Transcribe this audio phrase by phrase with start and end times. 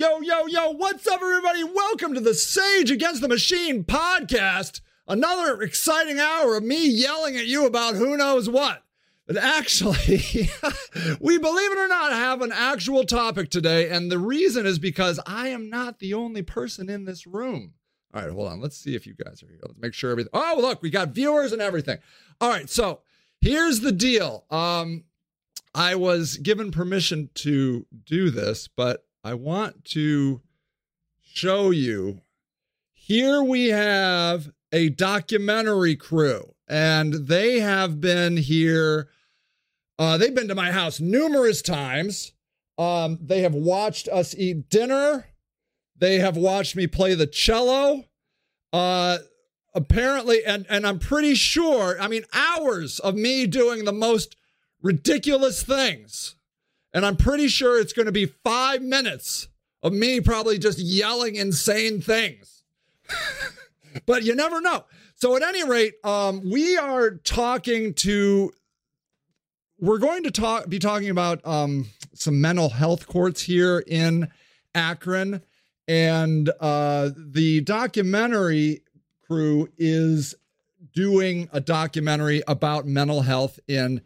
[0.00, 1.62] Yo, yo, yo, what's up, everybody?
[1.62, 4.80] Welcome to the Sage Against the Machine podcast.
[5.06, 8.82] Another exciting hour of me yelling at you about who knows what.
[9.26, 10.48] But actually,
[11.20, 13.90] we believe it or not have an actual topic today.
[13.90, 17.74] And the reason is because I am not the only person in this room.
[18.14, 18.58] All right, hold on.
[18.62, 19.60] Let's see if you guys are here.
[19.60, 20.30] Let's make sure everything.
[20.32, 21.98] Oh, look, we got viewers and everything.
[22.40, 23.00] All right, so
[23.42, 24.46] here's the deal.
[24.48, 25.04] Um,
[25.74, 30.40] I was given permission to do this, but I want to
[31.22, 32.22] show you.
[32.92, 39.08] Here we have a documentary crew, and they have been here.
[39.98, 42.32] Uh, they've been to my house numerous times.
[42.78, 45.26] Um, they have watched us eat dinner.
[45.96, 48.04] They have watched me play the cello.
[48.72, 49.18] Uh,
[49.74, 52.00] apparently, and and I'm pretty sure.
[52.00, 54.36] I mean, hours of me doing the most
[54.80, 56.36] ridiculous things
[56.92, 59.48] and I'm pretty sure it's going to be five minutes
[59.82, 62.62] of me probably just yelling insane things.
[64.06, 64.84] but you never know.
[65.14, 68.52] So, at any rate, um, we are talking to,
[69.78, 74.28] we're going to talk, be talking about um, some mental health courts here in
[74.74, 75.42] Akron.
[75.86, 78.82] And uh, the documentary
[79.26, 80.34] crew is
[80.94, 84.00] doing a documentary about mental health in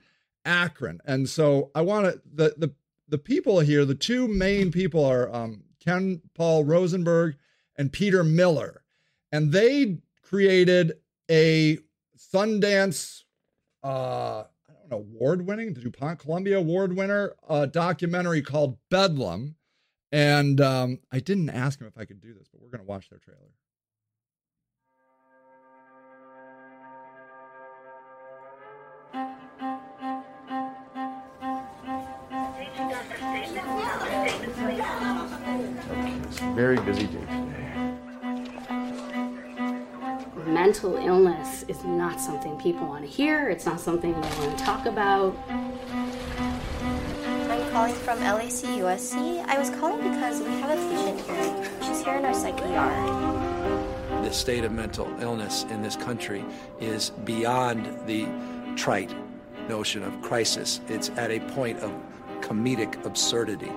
[0.44, 1.00] Akron.
[1.04, 2.72] And so I want to the the
[3.14, 7.36] the people here, the two main people are um, Ken Paul Rosenberg
[7.78, 8.82] and Peter Miller,
[9.30, 10.94] and they created
[11.30, 11.78] a
[12.18, 13.22] Sundance,
[13.84, 19.54] uh, I don't know, award winning, the DuPont Columbia award winner uh, documentary called Bedlam.
[20.10, 22.90] And um, I didn't ask him if I could do this, but we're going to
[22.90, 23.52] watch their trailer.
[36.54, 37.44] Very busy day today.
[40.46, 43.48] Mental illness is not something people want to hear.
[43.48, 45.36] It's not something they want to talk about.
[47.50, 49.44] I'm calling from LAC USC.
[49.46, 51.70] I was calling because we have a patient here.
[51.82, 54.22] She's here in our psych ER.
[54.22, 56.44] The state of mental illness in this country
[56.80, 58.28] is beyond the
[58.76, 59.12] trite
[59.68, 60.80] notion of crisis.
[60.88, 61.92] It's at a point of
[62.40, 63.72] comedic absurdity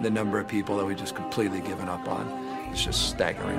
[0.00, 2.26] the number of people that we've just completely given up on
[2.72, 3.58] is just staggering.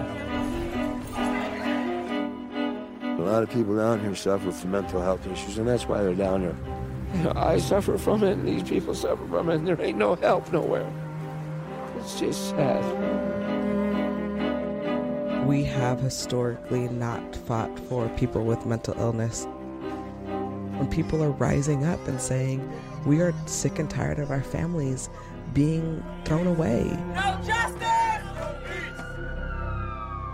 [3.19, 6.15] A lot of people down here suffer from mental health issues, and that's why they're
[6.15, 6.55] down here.
[7.15, 9.97] You know, I suffer from it, and these people suffer from it, and there ain't
[9.97, 10.91] no help nowhere.
[11.97, 12.83] It's just sad.
[15.45, 19.45] We have historically not fought for people with mental illness.
[20.77, 22.67] When people are rising up and saying,
[23.05, 25.09] we are sick and tired of our families
[25.53, 26.97] being thrown away.
[27.13, 27.83] No justice!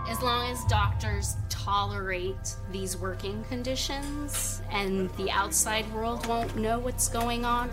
[0.08, 7.08] As long as doctors tolerate these working conditions and the outside world won't know what's
[7.08, 7.70] going on,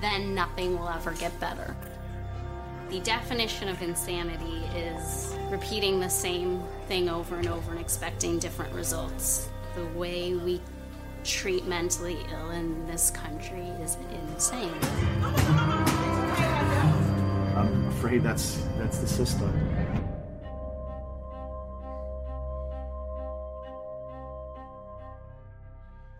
[0.00, 1.74] then nothing will ever get better.
[2.90, 8.74] The definition of insanity is repeating the same thing over and over and expecting different
[8.74, 9.48] results.
[9.74, 10.60] The way we
[11.22, 13.96] treat mentally ill in this country is
[14.32, 15.79] insane.
[17.60, 19.52] I'm afraid that's that's the system.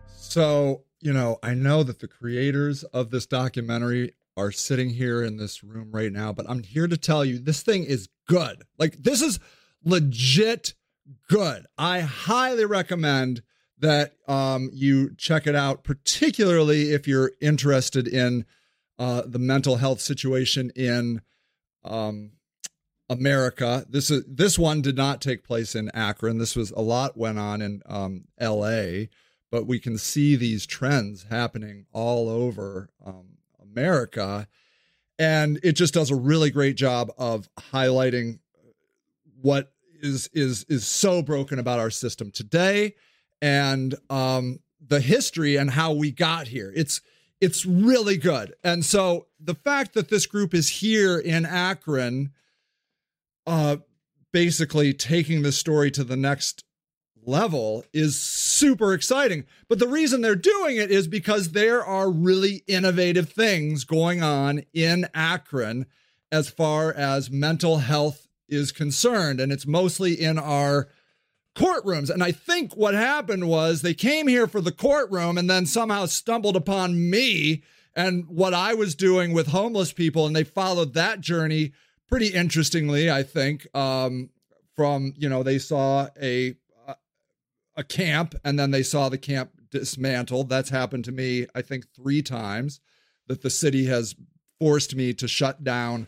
[0.07, 5.35] So, you know, I know that the creators of this documentary are sitting here in
[5.35, 8.63] this room right now, but I'm here to tell you this thing is good.
[8.77, 9.39] Like, this is
[9.83, 10.73] legit
[11.27, 11.65] good.
[11.77, 13.41] I highly recommend
[13.79, 18.45] that um, you check it out, particularly if you're interested in
[18.97, 21.21] uh, the mental health situation in
[21.83, 22.31] um,
[23.09, 23.85] America.
[23.89, 26.37] This is this one did not take place in Akron.
[26.37, 29.09] This was a lot went on in um, L.A.,
[29.51, 34.47] but we can see these trends happening all over um, America,
[35.19, 38.39] and it just does a really great job of highlighting
[39.41, 42.95] what is is is so broken about our system today,
[43.41, 46.71] and um, the history and how we got here.
[46.75, 47.01] It's
[47.41, 48.53] it's really good.
[48.63, 52.31] And so the fact that this group is here in Akron,
[53.47, 53.77] uh,
[54.31, 56.63] basically taking the story to the next
[57.23, 59.45] level is super exciting.
[59.67, 64.63] But the reason they're doing it is because there are really innovative things going on
[64.73, 65.85] in Akron
[66.31, 69.39] as far as mental health is concerned.
[69.39, 70.89] And it's mostly in our
[71.55, 72.09] courtrooms.
[72.09, 76.05] And I think what happened was they came here for the courtroom and then somehow
[76.05, 77.63] stumbled upon me
[77.95, 80.25] and what I was doing with homeless people.
[80.25, 81.73] And they followed that journey
[82.07, 84.29] pretty interestingly, I think, um,
[84.75, 86.55] from you know they saw a
[87.75, 90.49] a camp and then they saw the camp dismantled.
[90.49, 92.79] That's happened to me, I think, three times.
[93.27, 94.15] That the city has
[94.59, 96.07] forced me to shut down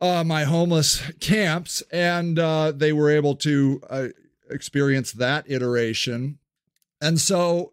[0.00, 4.08] uh, my homeless camps, and uh, they were able to uh,
[4.50, 6.38] experience that iteration.
[7.00, 7.72] And so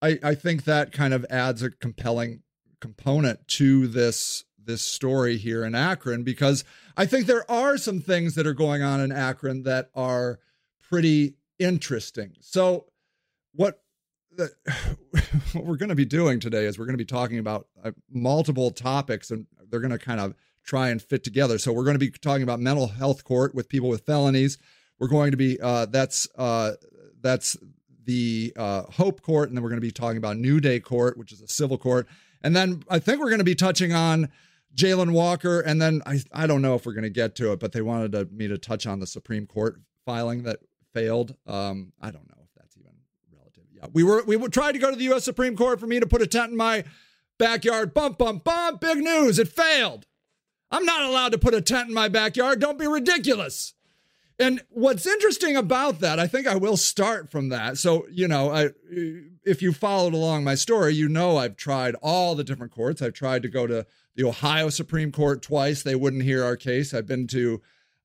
[0.00, 2.42] I, I think that kind of adds a compelling
[2.80, 6.64] component to this this story here in Akron because
[6.96, 10.38] I think there are some things that are going on in Akron that are
[10.88, 12.34] pretty interesting.
[12.40, 12.86] So
[13.54, 13.82] what
[14.36, 14.50] the,
[15.52, 17.92] what we're going to be doing today is we're going to be talking about uh,
[18.10, 20.34] multiple topics and they're going to kind of
[20.64, 21.58] try and fit together.
[21.58, 24.58] So we're going to be talking about mental health court with people with felonies.
[24.98, 26.72] We're going to be uh, that's uh,
[27.20, 27.56] that's
[28.04, 31.16] the uh, Hope Court, and then we're going to be talking about New Day Court,
[31.16, 32.06] which is a civil court,
[32.42, 34.28] and then I think we're going to be touching on
[34.74, 37.60] Jayland Walker, and then I I don't know if we're going to get to it,
[37.60, 40.60] but they wanted to, me to touch on the Supreme Court filing that
[40.92, 41.34] failed.
[41.46, 42.92] Um, I don't know if that's even
[43.32, 43.64] relative.
[43.72, 45.24] Yeah, we were we tried to go to the U.S.
[45.24, 46.84] Supreme Court for me to put a tent in my
[47.38, 47.94] backyard.
[47.94, 48.80] Bump bump bump!
[48.80, 49.38] Big news!
[49.38, 50.06] It failed.
[50.70, 52.60] I'm not allowed to put a tent in my backyard.
[52.60, 53.74] Don't be ridiculous.
[54.40, 57.76] And what's interesting about that, I think I will start from that.
[57.76, 58.70] So, you know, I,
[59.44, 63.02] if you followed along my story, you know I've tried all the different courts.
[63.02, 65.82] I've tried to go to the Ohio Supreme Court twice.
[65.82, 66.94] They wouldn't hear our case.
[66.94, 67.60] I've been to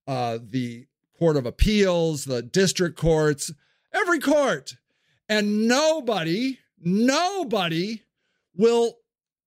[0.07, 0.87] uh, the
[1.17, 3.53] Court of Appeals, the district courts,
[3.93, 4.75] every court.
[5.29, 8.01] And nobody, nobody
[8.53, 8.97] will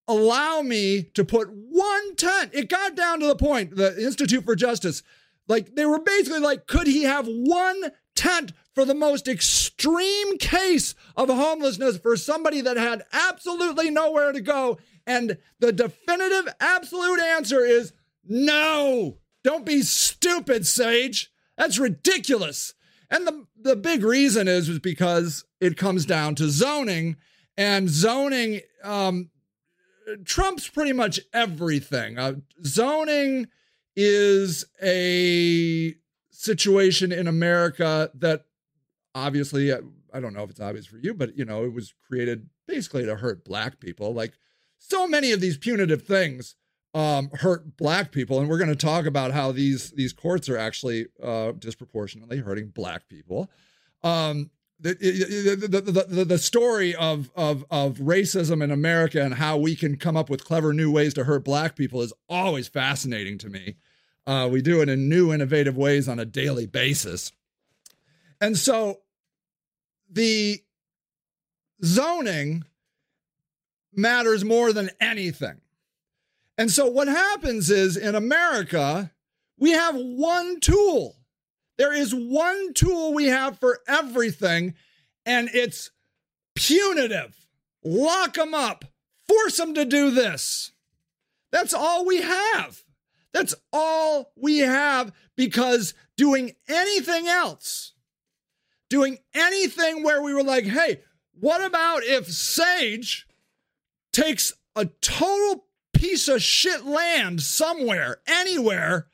[0.08, 2.52] allow me to put one tent.
[2.54, 5.02] It got down to the point, the Institute for Justice,
[5.48, 10.94] like they were basically like, could he have one tent for the most extreme case
[11.16, 14.78] of homelessness for somebody that had absolutely nowhere to go?
[15.06, 17.92] And the definitive, absolute answer is
[18.24, 19.18] no.
[19.42, 21.32] Don't be stupid, Sage.
[21.56, 22.74] That's ridiculous.
[23.10, 27.16] And the, the big reason is, is because it comes down to zoning,
[27.56, 29.30] and zoning um,
[30.24, 32.18] trumps pretty much everything.
[32.18, 32.34] Uh,
[32.64, 33.48] zoning
[34.00, 35.92] is a
[36.30, 38.44] situation in America that
[39.12, 42.48] obviously, I don't know if it's obvious for you, but you know, it was created
[42.68, 44.14] basically to hurt black people.
[44.14, 44.34] Like
[44.78, 46.54] so many of these punitive things
[46.94, 50.56] um, hurt black people, and we're going to talk about how these these courts are
[50.56, 53.50] actually uh, disproportionately hurting black people.
[54.04, 59.56] Um, the, the, the, the, the story of, of, of racism in America and how
[59.56, 63.38] we can come up with clever new ways to hurt black people is always fascinating
[63.38, 63.74] to me.
[64.28, 67.32] Uh, we do it in new, innovative ways on a daily basis.
[68.42, 68.98] And so
[70.10, 70.62] the
[71.82, 72.64] zoning
[73.94, 75.62] matters more than anything.
[76.58, 79.10] And so what happens is in America,
[79.58, 81.16] we have one tool.
[81.78, 84.74] There is one tool we have for everything,
[85.24, 85.90] and it's
[86.54, 87.34] punitive.
[87.82, 88.84] Lock them up,
[89.26, 90.72] force them to do this.
[91.50, 92.84] That's all we have.
[93.38, 97.92] That's all we have because doing anything else,
[98.90, 101.02] doing anything where we were like, hey,
[101.38, 103.28] what about if Sage
[104.12, 109.06] takes a total piece of shit land somewhere, anywhere,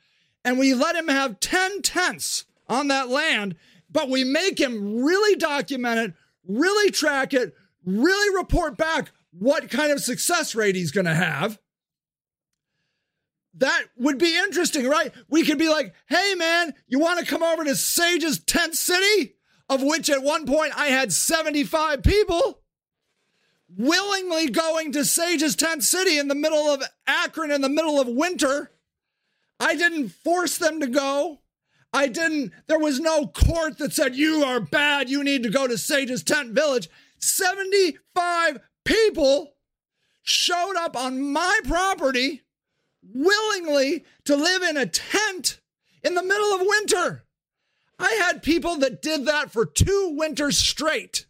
[0.43, 3.55] and we let him have 10 tenths on that land,
[3.91, 6.13] but we make him really document it,
[6.47, 7.53] really track it,
[7.85, 11.59] really report back what kind of success rate he's going to have.
[13.57, 15.13] That would be interesting, right?
[15.29, 19.35] We could be like, hey, man, you want to come over to Sage's tent city,
[19.69, 22.59] of which at one point I had 75 people?
[23.77, 28.07] willingly going to Sage's tent city in the middle of Akron in the middle of
[28.07, 28.71] winter.
[29.59, 31.41] I didn't force them to go.
[31.93, 35.65] I didn't, there was no court that said, you are bad, you need to go
[35.65, 36.89] to Sage's tent village.
[37.19, 39.53] 75 people
[40.21, 42.41] showed up on my property
[43.13, 45.59] willingly to live in a tent
[46.03, 47.25] in the middle of winter.
[47.97, 51.25] I had people that did that for two winters straight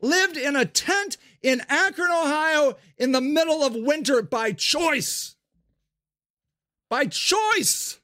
[0.00, 5.36] lived in a tent in Akron, Ohio, in the middle of winter by choice.
[6.88, 7.98] By choice.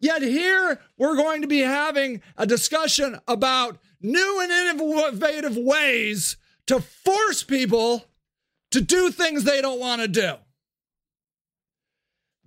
[0.00, 6.36] Yet here we're going to be having a discussion about new and innovative ways
[6.66, 8.04] to force people
[8.70, 10.34] to do things they don't want to do.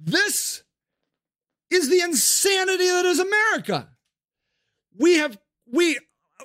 [0.03, 0.63] This
[1.69, 3.89] is the insanity that is America.
[4.97, 5.37] We have
[5.71, 5.99] we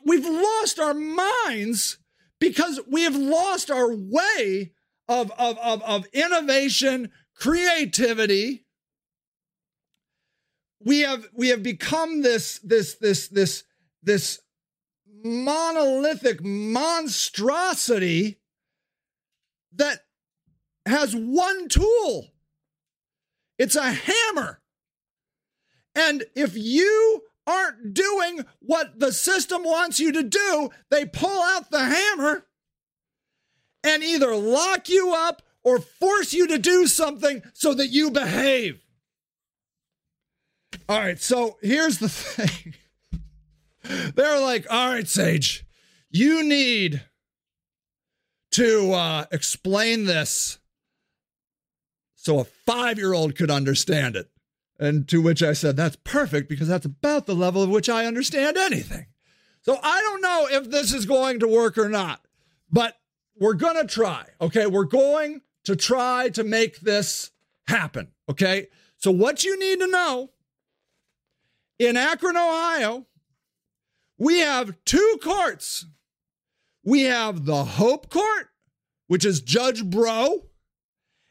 [0.04, 1.98] we've lost our minds
[2.38, 4.72] because we have lost our way
[5.08, 8.66] of, of, of, of innovation, creativity,
[10.84, 13.64] we have we have become this this this this
[14.02, 14.40] this
[15.24, 18.38] monolithic monstrosity
[19.74, 20.00] that
[20.84, 22.32] has one tool.
[23.58, 24.60] It's a hammer.
[25.94, 31.70] And if you aren't doing what the system wants you to do, they pull out
[31.70, 32.46] the hammer
[33.84, 38.80] and either lock you up or force you to do something so that you behave.
[40.88, 42.74] All right, so here's the thing.
[44.14, 45.64] They're like, all right, Sage,
[46.10, 47.02] you need
[48.52, 50.58] to uh, explain this
[52.26, 54.28] so a five year old could understand it.
[54.80, 58.04] And to which I said, that's perfect because that's about the level of which I
[58.04, 59.06] understand anything.
[59.62, 62.20] So I don't know if this is going to work or not,
[62.68, 62.96] but
[63.38, 64.26] we're going to try.
[64.40, 64.66] Okay.
[64.66, 67.30] We're going to try to make this
[67.68, 68.08] happen.
[68.28, 68.66] Okay.
[68.96, 70.32] So what you need to know
[71.78, 73.06] in Akron, Ohio,
[74.18, 75.86] we have two courts.
[76.82, 78.48] We have the Hope Court,
[79.06, 80.46] which is Judge Breaux,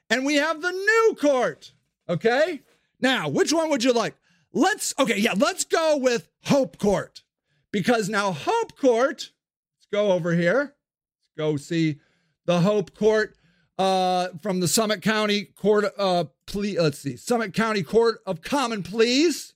[0.09, 1.73] and we have the new court.
[2.07, 2.61] Okay.
[2.99, 4.15] Now, which one would you like?
[4.53, 7.23] Let's, okay, yeah, let's go with Hope Court
[7.71, 9.31] because now Hope Court,
[9.77, 10.75] let's go over here.
[11.19, 11.99] Let's go see
[12.45, 13.35] the Hope Court
[13.77, 18.81] uh, from the Summit County Court, uh, plea, let's see, Summit County Court of Common
[18.81, 19.53] Pleas.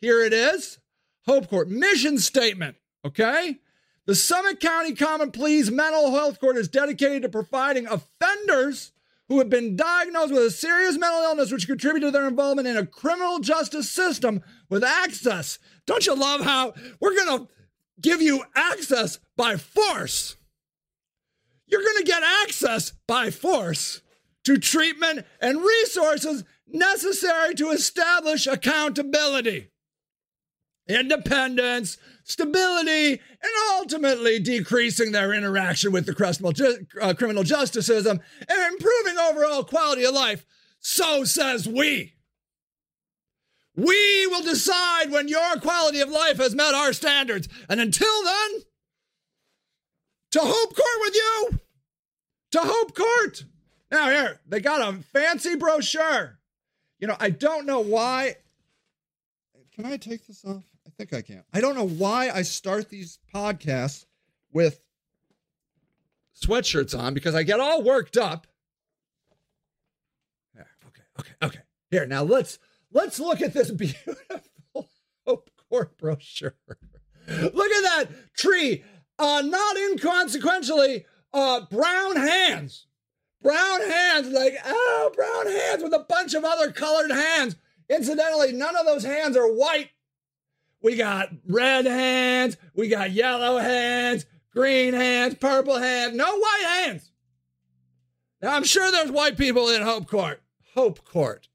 [0.00, 0.78] Here it is
[1.26, 2.76] Hope Court mission statement.
[3.04, 3.58] Okay.
[4.06, 8.92] The Summit County Common Pleas Mental Health Court is dedicated to providing offenders
[9.28, 12.76] who have been diagnosed with a serious mental illness which contribute to their involvement in
[12.76, 15.58] a criminal justice system with access.
[15.86, 17.48] Don't you love how we're going to
[18.00, 20.36] give you access by force?
[21.66, 24.00] You're going to get access by force
[24.44, 29.70] to treatment and resources necessary to establish accountability,
[30.88, 39.18] independence, stability, and ultimately decreasing their interaction with the criminal, uh, justice system and improving
[39.18, 40.44] overall quality of life.
[40.80, 42.14] So says we.
[43.74, 47.48] We will decide when your quality of life has met our standards.
[47.68, 48.62] And until then,
[50.32, 51.60] to Hope Court with you.
[52.52, 53.44] To Hope Court.
[53.90, 56.38] Now, here, they got a fancy brochure.
[56.98, 58.36] You know, I don't know why.
[59.74, 60.64] Can I take this off?
[60.98, 61.44] Think I can.
[61.52, 64.06] I don't know why I start these podcasts
[64.52, 64.80] with
[66.42, 68.46] sweatshirts on because I get all worked up.
[70.54, 71.60] There, okay, okay, okay.
[71.90, 72.58] Here, now let's
[72.92, 74.88] let's look at this beautiful
[75.26, 76.54] Hope Court brochure.
[77.28, 78.84] Look at that tree.
[79.18, 82.86] Uh, not inconsequentially, uh, brown hands.
[83.42, 87.56] Brown hands, like, oh, brown hands with a bunch of other colored hands.
[87.88, 89.90] Incidentally, none of those hands are white.
[90.86, 94.24] We got red hands, we got yellow hands,
[94.54, 97.10] green hands, purple hands, no white hands.
[98.40, 100.40] Now, I'm sure there's white people in Hope Court.
[100.74, 101.48] Hope Court.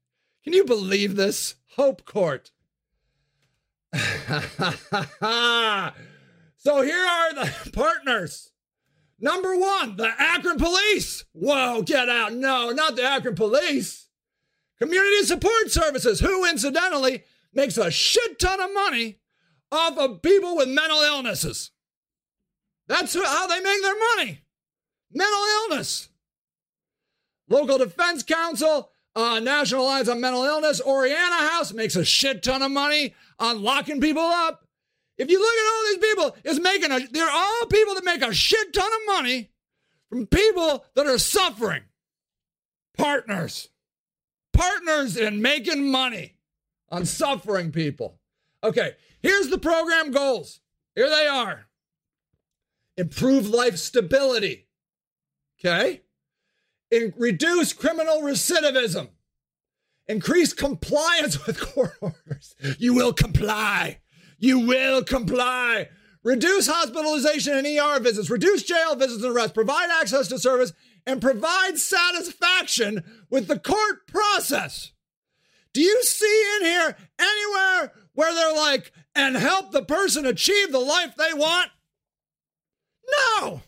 [0.44, 1.54] Can you believe this?
[1.76, 2.50] Hope Court.
[3.94, 4.00] so
[6.82, 8.52] here are the partners.
[9.18, 11.24] Number one, the Akron Police.
[11.32, 12.34] Whoa, get out.
[12.34, 14.08] No, not the Akron Police.
[14.78, 17.24] Community Support Services, who incidentally
[17.54, 19.20] makes a shit ton of money
[19.72, 21.70] off of people with mental illnesses.
[22.86, 24.42] That's how they make their money.
[25.12, 26.08] Mental illness.
[27.48, 32.62] Local Defense Counsel, uh, National Alliance on Mental Illness, Oriana House makes a shit ton
[32.62, 34.66] of money on locking people up.
[35.18, 38.22] If you look at all these people, it's making a, they're all people that make
[38.22, 39.50] a shit ton of money
[40.08, 41.82] from people that are suffering.
[42.96, 43.68] Partners.
[44.52, 46.36] Partners in making money
[46.90, 48.18] on suffering people.
[48.64, 50.60] Okay, here's the program goals.
[50.94, 51.66] Here they are
[52.96, 54.68] improve life stability.
[55.58, 56.02] Okay?
[56.90, 59.08] In, reduce criminal recidivism.
[60.08, 62.54] Increase compliance with court orders.
[62.78, 64.00] You will comply.
[64.38, 65.88] You will comply.
[66.24, 68.30] Reduce hospitalization and ER visits.
[68.30, 69.52] Reduce jail visits and arrests.
[69.52, 70.72] Provide access to service
[71.06, 74.92] and provide satisfaction with the court process.
[75.72, 80.78] Do you see in here anywhere where they're like, and help the person achieve the
[80.78, 81.70] life they want?
[83.40, 83.62] No.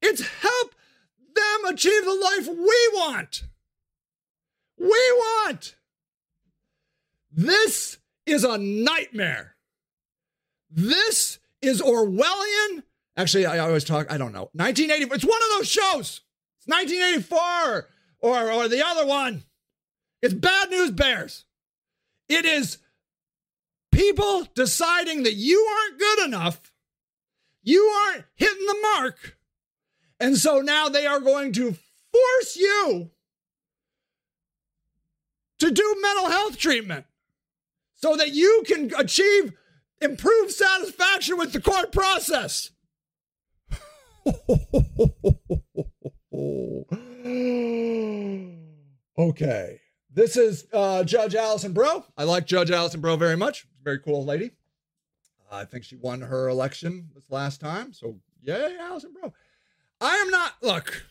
[0.00, 0.74] It's help
[1.34, 3.44] them achieve the life we want.
[4.78, 5.74] We want.
[7.32, 9.56] This is a nightmare.
[10.70, 12.82] This is Orwellian.
[13.16, 14.50] Actually, I always talk, I don't know.
[14.52, 16.20] 1980, it's one of those shows.
[16.58, 17.88] It's 1984
[18.20, 19.44] or, or the other one.
[20.22, 21.44] It's Bad News Bears.
[22.28, 22.78] It is
[23.98, 26.72] people deciding that you aren't good enough,
[27.64, 29.36] you aren't hitting the mark.
[30.20, 31.76] And so now they are going to
[32.12, 33.10] force you
[35.58, 37.06] to do mental health treatment
[37.94, 39.52] so that you can achieve
[40.00, 42.70] improved satisfaction with the court process.
[49.18, 49.80] okay.
[50.18, 52.04] This is uh, Judge Alison Breaux.
[52.16, 53.66] I like Judge Alison Breaux very much.
[53.88, 54.50] Very cool lady.
[55.50, 57.94] I think she won her election this last time.
[57.94, 59.32] So, yay, Alison Breaux.
[59.98, 61.06] I am not, look,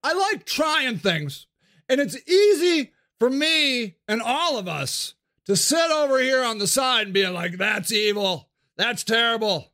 [0.00, 1.48] I like trying things.
[1.88, 5.14] And it's easy for me and all of us
[5.46, 8.48] to sit over here on the side and be like, that's evil.
[8.76, 9.72] That's terrible.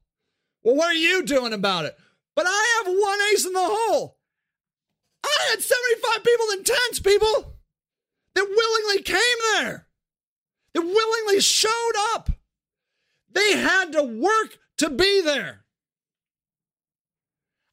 [0.63, 1.95] Well, what are you doing about it?
[2.35, 4.17] But I have one ace in the hole.
[5.23, 7.53] I had 75 people in tents, people,
[8.35, 9.19] that willingly came
[9.53, 9.88] there,
[10.79, 12.31] that willingly showed up.
[13.33, 15.65] They had to work to be there.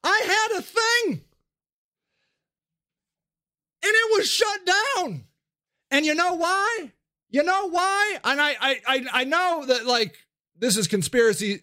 [0.04, 1.22] I had a thing,
[3.84, 5.26] and it was shut down.
[5.92, 6.92] And you know why?
[7.30, 8.18] You know why?
[8.24, 10.18] And I, I, I, I know that like
[10.58, 11.62] this is conspiracy,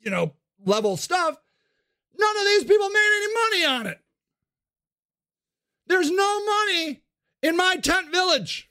[0.00, 0.32] you know,
[0.64, 1.36] level stuff.
[2.18, 4.00] None of these people made any money on it.
[5.86, 7.02] There's no money
[7.42, 8.70] in my tent village.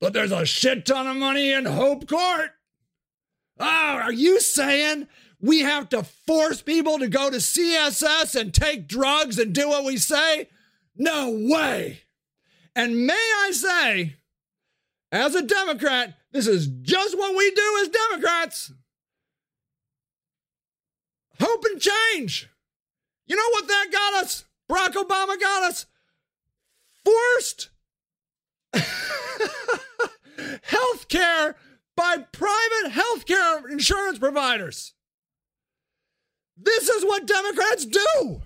[0.00, 2.50] But there's a shit ton of money in Hope Court.
[3.58, 5.06] Oh, are you saying
[5.40, 9.84] we have to force people to go to CSS and take drugs and do what
[9.84, 10.48] we say?
[10.96, 12.00] No way.
[12.74, 14.16] And may I say,
[15.12, 18.72] as a Democrat, this is just what we do as Democrats.
[21.38, 22.48] Hope and change.
[23.26, 24.44] You know what that got us?
[24.70, 25.86] Barack Obama got us
[27.04, 27.70] forced
[30.62, 31.56] health care
[31.96, 34.94] by private health care insurance providers.
[36.56, 38.42] This is what Democrats do.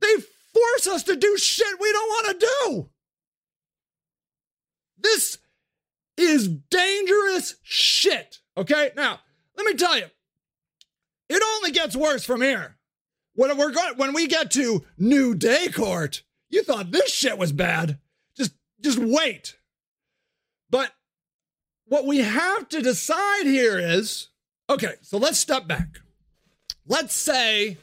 [0.00, 0.14] They
[0.54, 2.88] force us to do shit we don't want to do.
[4.98, 5.38] This
[6.16, 8.38] is dangerous shit.
[8.56, 8.90] Okay?
[8.96, 9.20] Now,
[9.56, 10.06] let me tell you,
[11.28, 12.76] it only gets worse from here.
[13.34, 17.52] When we're going, when we get to New Day Court, you thought this shit was
[17.52, 17.98] bad.
[18.36, 19.56] Just, just wait.
[20.70, 20.92] But
[21.86, 24.28] what we have to decide here is,
[24.68, 26.00] okay, so let's step back.
[26.86, 27.78] Let's say,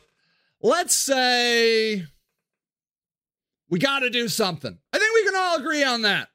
[0.61, 2.05] let's say
[3.69, 4.77] we got to do something.
[4.91, 6.29] I think we can all agree on that.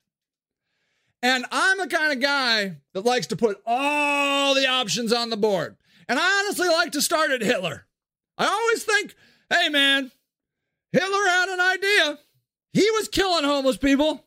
[1.22, 5.36] And I'm the kind of guy that likes to put all the options on the
[5.36, 5.76] board.
[6.08, 7.86] And I honestly like to start at Hitler.
[8.38, 9.14] I always think,
[9.50, 10.10] hey man,
[10.92, 12.18] Hitler had an idea.
[12.72, 14.24] He was killing homeless people.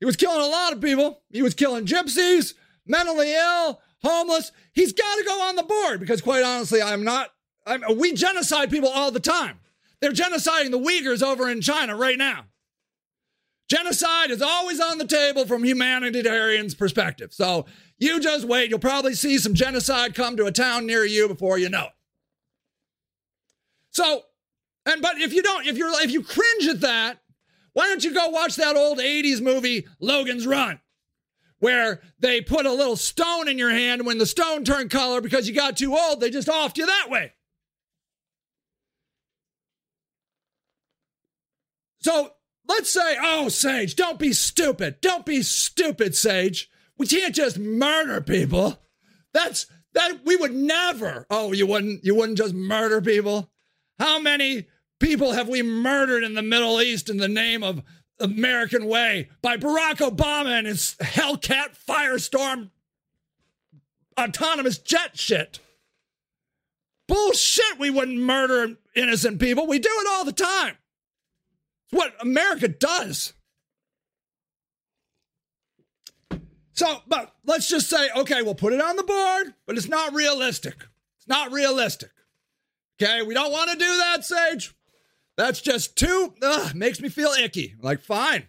[0.00, 1.22] He was killing a lot of people.
[1.30, 2.54] He was killing gypsies,
[2.86, 4.50] mentally ill, homeless.
[4.72, 7.28] He's got to go on the board because, quite honestly, I'm not.
[7.66, 9.60] I'm, we genocide people all the time.
[10.00, 12.46] They're genociding the Uyghurs over in China right now.
[13.68, 17.32] Genocide is always on the table from humanitarians' perspective.
[17.32, 17.66] So
[17.98, 18.70] you just wait.
[18.70, 21.92] You'll probably see some genocide come to a town near you before you know it.
[23.90, 24.22] So,
[24.86, 27.18] and but if you don't, if you're if you cringe at that,
[27.72, 30.80] why don't you go watch that old 80s movie, Logan's Run?
[31.58, 35.20] Where they put a little stone in your hand, and when the stone turned color
[35.20, 37.34] because you got too old, they just offed you that way.
[42.00, 42.32] So
[42.66, 45.00] let's say, oh, Sage, don't be stupid.
[45.02, 46.70] Don't be stupid, Sage.
[46.96, 48.80] We can't just murder people.
[49.32, 51.26] That's that we would never.
[51.30, 53.50] Oh, you wouldn't you wouldn't just murder people?
[53.98, 54.66] How many
[55.00, 57.82] people have we murdered in the Middle East in the name of
[58.20, 62.70] American way by Barack Obama and his Hellcat Firestorm
[64.18, 65.58] autonomous jet shit?
[67.08, 69.66] Bullshit, we wouldn't murder innocent people.
[69.66, 70.76] We do it all the time.
[71.86, 73.32] It's what America does.
[76.72, 80.14] So, but let's just say, okay, we'll put it on the board, but it's not
[80.14, 80.76] realistic.
[81.18, 82.10] It's not realistic.
[83.02, 84.72] Okay, we don't want to do that, Sage.
[85.40, 87.74] That's just too, ugh, makes me feel icky.
[87.80, 88.46] Like, fine.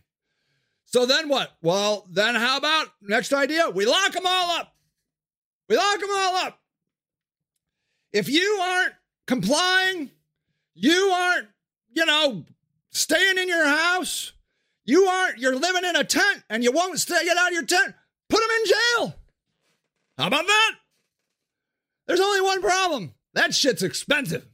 [0.83, 1.55] So then what?
[1.61, 3.69] Well, then how about next idea?
[3.69, 4.75] We lock them all up.
[5.69, 6.59] We lock them all up.
[8.11, 8.93] If you aren't
[9.25, 10.11] complying,
[10.73, 11.47] you aren't,
[11.93, 12.43] you know,
[12.89, 14.33] staying in your house,
[14.83, 17.65] you aren't, you're living in a tent and you won't stay, get out of your
[17.65, 17.95] tent,
[18.29, 19.15] put them in jail.
[20.17, 20.75] How about that?
[22.05, 23.13] There's only one problem.
[23.33, 24.45] That shit's expensive.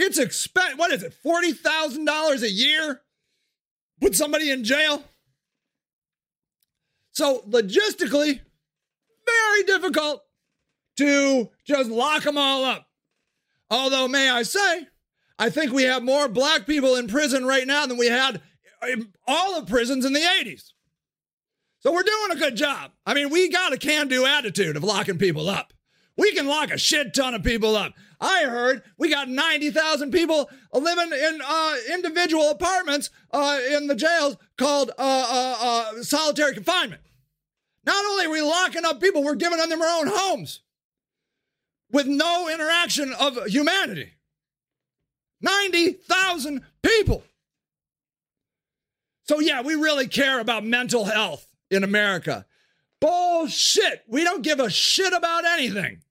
[0.00, 0.78] It's expensive.
[0.78, 1.14] What is it?
[1.22, 3.02] $40,000 a year?
[4.00, 5.04] Put somebody in jail?
[7.12, 8.40] So, logistically,
[9.26, 10.22] very difficult
[10.96, 12.88] to just lock them all up.
[13.70, 14.86] Although, may I say,
[15.38, 18.40] I think we have more black people in prison right now than we had
[18.88, 20.72] in all of prisons in the 80s.
[21.80, 22.92] So we're doing a good job.
[23.04, 25.74] I mean, we got a can do attitude of locking people up.
[26.16, 27.92] We can lock a shit ton of people up.
[28.20, 34.36] I heard we got 90,000 people living in uh, individual apartments uh, in the jails
[34.58, 37.00] called uh, uh, uh, solitary confinement.
[37.84, 40.60] Not only are we locking up people, we're giving them their own homes
[41.90, 44.12] with no interaction of humanity.
[45.40, 47.24] 90,000 people.
[49.24, 52.44] So, yeah, we really care about mental health in America.
[53.00, 54.02] Bullshit.
[54.06, 56.02] We don't give a shit about anything.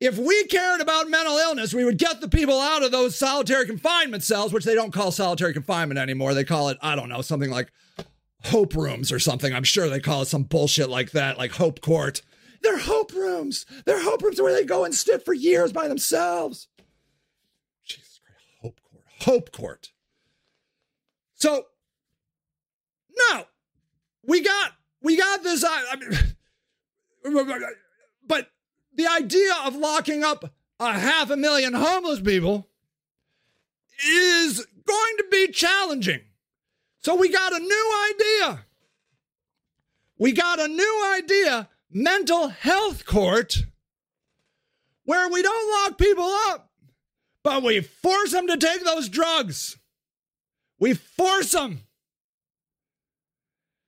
[0.00, 3.66] If we cared about mental illness, we would get the people out of those solitary
[3.66, 6.32] confinement cells, which they don't call solitary confinement anymore.
[6.32, 7.70] They call it, I don't know, something like
[8.44, 9.54] hope rooms or something.
[9.54, 12.22] I'm sure they call it some bullshit like that, like hope court.
[12.62, 13.66] They're hope rooms.
[13.84, 16.68] They're hope rooms where they go and sit for years by themselves.
[17.84, 19.04] Jesus Christ, hope court.
[19.20, 19.90] Hope court.
[21.34, 21.66] So,
[23.30, 23.44] no,
[24.26, 25.62] we got we got this.
[25.64, 26.10] I, I mean,
[28.26, 28.48] but
[29.00, 32.68] the idea of locking up a half a million homeless people
[34.06, 36.20] is going to be challenging.
[37.00, 38.64] So we got a new idea.
[40.18, 43.64] We got a new idea mental health court
[45.04, 46.70] where we don't lock people up,
[47.42, 49.78] but we force them to take those drugs.
[50.78, 51.80] We force them.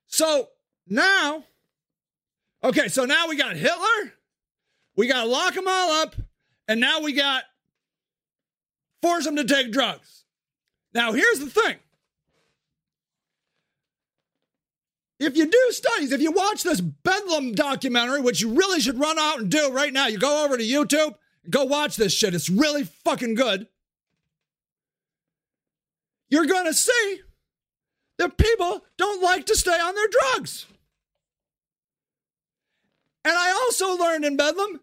[0.06, 0.48] So
[0.86, 1.44] now,
[2.64, 4.14] okay, so now we got Hitler,
[5.02, 6.14] we got to lock them all up,
[6.68, 7.42] and now we got
[9.02, 10.22] force them to take drugs.
[10.94, 11.74] Now, here's the thing.
[15.18, 19.18] If you do studies, if you watch this Bedlam documentary, which you really should run
[19.18, 21.16] out and do right now, you go over to YouTube,
[21.50, 22.32] go watch this shit.
[22.32, 23.66] It's really fucking good.
[26.28, 27.22] You're going to see
[28.18, 30.66] that people don't like to stay on their drugs.
[33.24, 34.78] And I also learned in Bedlam,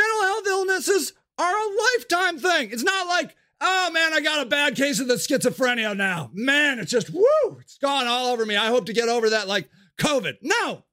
[0.00, 2.70] mental health illnesses are a lifetime thing.
[2.70, 6.30] It's not like, oh man, I got a bad case of the schizophrenia now.
[6.32, 8.56] Man, it's just woo, it's gone all over me.
[8.56, 10.38] I hope to get over that like COVID.
[10.42, 10.84] No.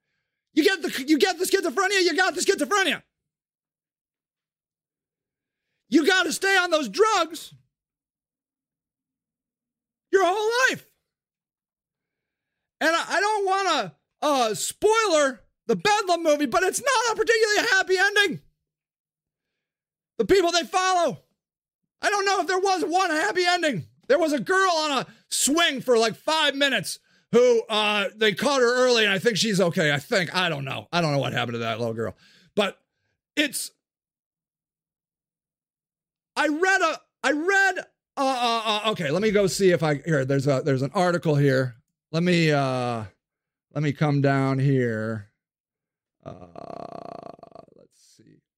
[0.54, 3.04] You get the you get the schizophrenia, you got the schizophrenia.
[5.90, 7.54] You got to stay on those drugs
[10.12, 10.86] your whole life.
[12.82, 17.16] And I, I don't want to uh, spoiler the Bedlam movie, but it's not a
[17.16, 18.42] particularly happy ending.
[20.18, 21.20] The people they follow.
[22.02, 23.86] I don't know if there was one happy ending.
[24.08, 27.00] There was a girl on a swing for like five minutes
[27.32, 29.92] who uh, they caught her early, and I think she's okay.
[29.92, 30.36] I think.
[30.36, 30.88] I don't know.
[30.92, 32.16] I don't know what happened to that little girl.
[32.56, 32.80] But
[33.36, 33.72] it's.
[36.36, 37.00] I read a.
[37.24, 37.80] I read.
[38.16, 40.26] Uh, uh, uh, okay, let me go see if I here.
[40.26, 41.76] There's a there's an article here.
[42.12, 43.04] Let me uh,
[43.74, 45.30] let me come down here.
[46.26, 47.47] Uh.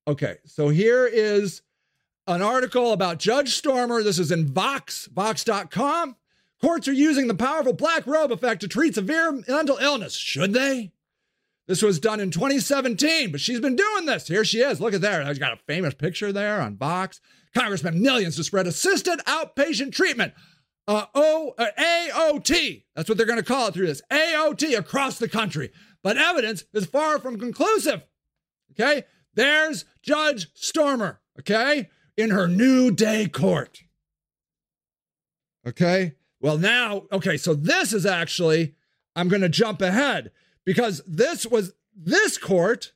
[0.10, 1.62] Okay, so here is
[2.26, 4.02] an article about Judge Stormer.
[4.02, 6.15] This is in Vox, Vox.com.
[6.60, 10.15] Courts are using the powerful black robe effect to treat severe mental illness.
[10.15, 10.93] Should they?
[11.67, 14.28] This was done in 2017, but she's been doing this.
[14.28, 14.82] Here she is.
[14.82, 15.24] Look at there.
[15.28, 17.22] She's got a famous picture there on Vox.
[17.54, 20.34] Congress spent millions to spread assisted outpatient treatment.
[20.88, 22.82] Uh, o, uh, AOT.
[22.95, 24.02] That's what they're going to call it through this.
[24.10, 25.69] AOT across the country
[26.02, 28.02] but evidence is far from conclusive.
[28.72, 29.04] Okay?
[29.39, 33.84] There's Judge Stormer, okay, in her new day court.
[35.65, 36.15] Okay?
[36.41, 38.75] Well, now, okay, so this is actually,
[39.15, 40.32] I'm going to jump ahead
[40.65, 42.91] because this was this court.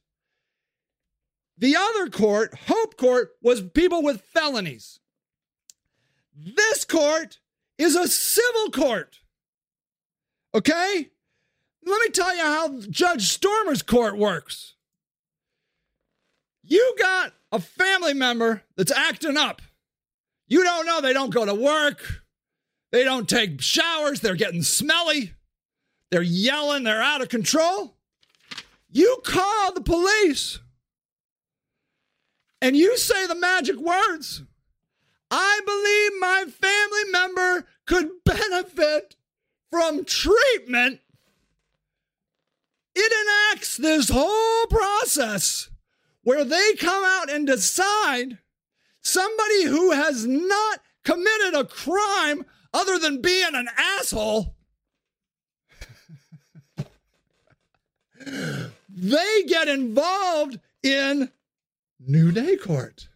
[1.57, 4.99] The other court, Hope Court, was people with felonies.
[6.35, 7.39] This court
[7.77, 9.19] is a civil court.
[10.53, 11.07] Okay?
[11.85, 14.73] Let me tell you how Judge Stormer's court works.
[16.63, 19.61] You got a family member that's acting up.
[20.47, 22.23] You don't know they don't go to work.
[22.91, 24.19] They don't take showers.
[24.19, 25.33] They're getting smelly.
[26.11, 26.83] They're yelling.
[26.83, 27.95] They're out of control.
[28.89, 30.59] You call the police
[32.61, 34.43] and you say the magic words.
[35.31, 39.15] I believe my family member could benefit
[39.71, 40.99] from treatment
[42.95, 45.69] it enacts this whole process
[46.23, 48.37] where they come out and decide
[49.01, 54.55] somebody who has not committed a crime other than being an asshole
[58.95, 61.31] they get involved in
[61.99, 63.07] New Day Court.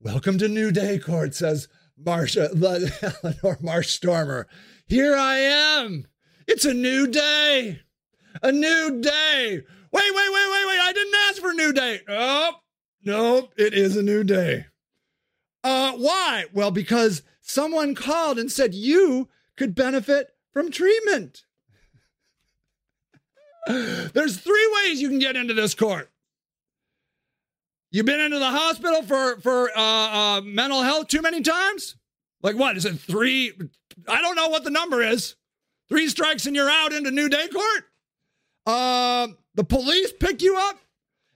[0.00, 1.68] Welcome to New Day Court, says
[2.02, 2.50] Marsha,
[3.24, 4.46] Elinore Marsh Stormer.
[4.86, 6.06] Here I am.
[6.46, 7.80] It's a new day.
[8.42, 9.62] A new day.
[9.92, 10.80] Wait, wait, wait, wait, wait.
[10.80, 12.00] I didn't ask for a new day.
[12.08, 12.52] Oh,
[13.04, 13.52] nope.
[13.56, 14.66] It is a new day.
[15.64, 16.44] Uh, why?
[16.52, 21.44] Well, because someone called and said you could benefit from treatment.
[23.66, 26.10] There's three ways you can get into this court.
[27.90, 31.96] You've been into the hospital for for uh, uh, mental health too many times.
[32.42, 32.98] Like what is it?
[32.98, 33.52] Three?
[34.06, 35.34] I don't know what the number is.
[35.88, 37.89] Three strikes and you're out into New Day Court.
[38.66, 40.78] Uh, the police pick you up,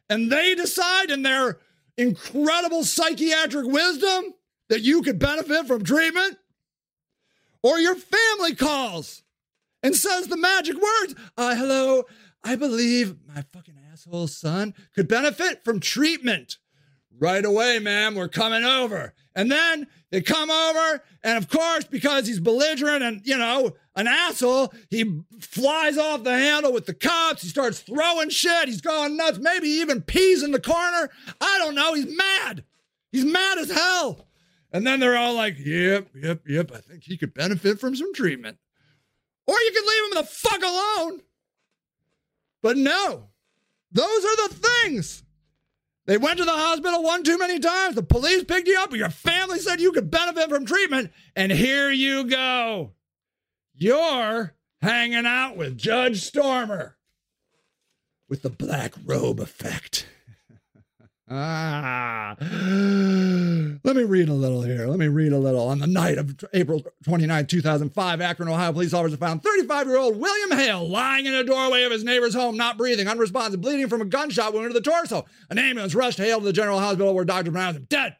[0.09, 1.59] and they decide in their
[1.97, 4.35] incredible psychiatric wisdom
[4.69, 6.39] that you could benefit from treatment.
[7.63, 9.23] Or your family calls
[9.83, 12.05] and says the magic words, uh, hello,
[12.43, 16.59] I believe my fucking asshole son could benefit from treatment.
[17.19, 19.15] Right away, ma'am, we're coming over.
[19.37, 24.07] And then they come over, and of course, because he's belligerent and, you know, an
[24.07, 27.43] asshole, he flies off the handle with the cops.
[27.43, 28.69] He starts throwing shit.
[28.69, 31.11] He's going nuts, maybe even pees in the corner.
[31.41, 31.95] I don't know.
[31.95, 32.65] He's mad.
[33.11, 34.27] He's mad as hell.
[34.73, 38.13] And then they're all like, yep, yep, yep, I think he could benefit from some
[38.15, 38.59] treatment.
[39.47, 41.23] Or you could leave him the fuck alone.
[42.63, 43.29] But no,
[43.93, 45.24] those are the things.
[46.07, 47.95] They went to the hospital one too many times.
[47.95, 51.91] The police picked you up, your family said you could benefit from treatment, and here
[51.91, 52.93] you go.
[53.75, 56.97] You're hanging out with Judge Stormer
[58.29, 60.07] with the black robe effect.
[61.31, 62.37] Ah.
[62.39, 64.87] Let me read a little here.
[64.87, 65.69] Let me read a little.
[65.69, 70.19] On the night of April 29, 2005, Akron, Ohio, police officers found 35 year old
[70.21, 74.03] William Hale lying in a doorway of his neighbor's home, not breathing, unresponsive, bleeding from
[74.03, 75.25] a gunshot wound to the torso.
[75.49, 78.17] An ambulance rushed Hale to the general hospital where doctors pronounced him dead.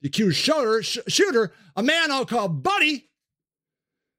[0.00, 3.10] The accused shooter, sh- shooter, a man I'll call Buddy,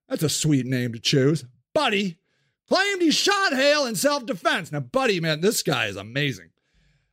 [0.08, 1.44] that's a sweet name to choose,
[1.74, 2.20] Buddy,
[2.68, 4.72] claimed he shot Hale in self defense.
[4.72, 6.50] Now, Buddy, man, this guy is amazing.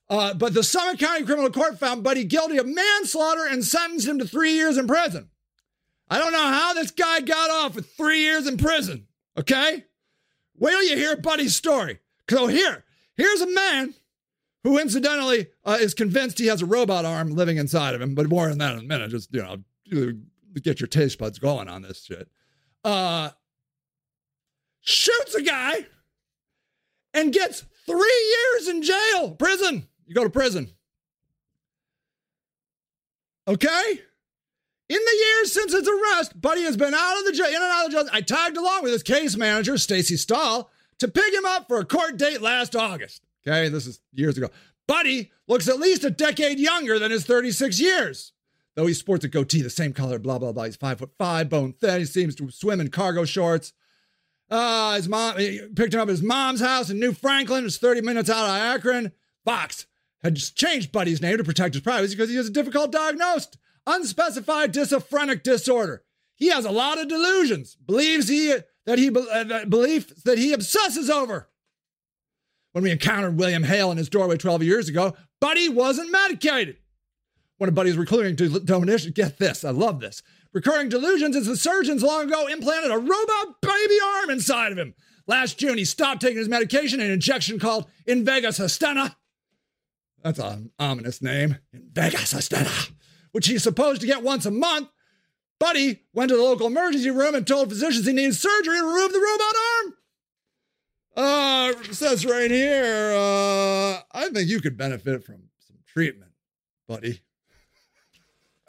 [0.08, 4.18] Uh, but the Summit County Criminal Court found Buddy guilty of manslaughter and sentenced him
[4.18, 5.30] to three years in prison.
[6.10, 9.06] I don't know how this guy got off with three years in prison,
[9.38, 9.84] okay?
[10.58, 12.00] Wait till you hear Buddy's story.
[12.28, 12.84] So here,
[13.16, 13.94] here's a man
[14.62, 18.28] who incidentally uh, is convinced he has a robot arm living inside of him, but
[18.28, 19.10] more on that in a minute.
[19.10, 20.12] Just, you know,
[20.60, 22.28] get your taste buds going on this shit.
[22.82, 23.30] Uh,
[24.82, 25.86] shoots a guy
[27.14, 29.88] and gets three years in jail, prison.
[30.06, 30.70] You go to prison.
[33.46, 34.00] Okay?
[34.88, 37.64] In the years since his arrest, Buddy has been out of the jail, in and
[37.64, 38.08] out of the jail.
[38.12, 41.84] I tagged along with his case manager, Stacy Stahl, to pick him up for a
[41.84, 43.22] court date last August.
[43.46, 44.48] Okay, this is years ago.
[44.86, 48.32] Buddy looks at least a decade younger than his 36 years.
[48.74, 50.64] Though he sports a goatee the same color, blah, blah, blah.
[50.64, 52.00] He's five foot five, bone thin.
[52.00, 53.72] He seems to swim in cargo shorts.
[54.50, 57.64] Uh, his mom picked him up at his mom's house in New Franklin.
[57.64, 59.12] It's 30 minutes out of Akron.
[59.44, 59.86] Vox
[60.24, 63.58] had just changed Buddy's name to protect his privacy because he has a difficult diagnosed
[63.86, 66.02] unspecified schizophrenic disorder.
[66.36, 67.76] He has a lot of delusions.
[67.76, 68.54] Believes he
[68.86, 71.48] that he uh, beliefs that he obsesses over.
[72.72, 76.78] When we encountered William Hale in his doorway 12 years ago, Buddy wasn't medicated.
[77.58, 80.22] One of Buddy's recurring delusions, get this, I love this.
[80.52, 84.94] Recurring delusions is the surgeons long ago implanted a robot baby arm inside of him.
[85.26, 89.16] Last June, he stopped taking his medication, an injection called Invega Sustenna.
[90.24, 91.58] That's an ominous name.
[91.76, 92.90] Invega Sustenna,
[93.32, 94.88] which he's supposed to get once a month.
[95.60, 99.12] Buddy went to the local emergency room and told physicians he needed surgery to remove
[99.12, 99.94] the robot arm.
[101.16, 106.32] Uh, says right here, uh, I think you could benefit from some treatment,
[106.88, 107.20] buddy.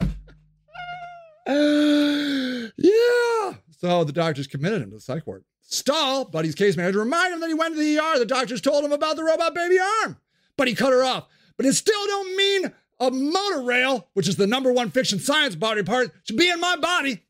[2.76, 3.54] yeah.
[3.78, 5.44] So the doctors committed him to the psych ward.
[5.62, 8.18] Stahl, Buddy's case manager, reminded him that he went to the ER.
[8.18, 10.18] The doctors told him about the robot baby arm,
[10.56, 11.26] but he cut her off.
[11.56, 15.54] But it still don't mean a motor rail, which is the number one fiction science
[15.54, 17.22] body part, should be in my body.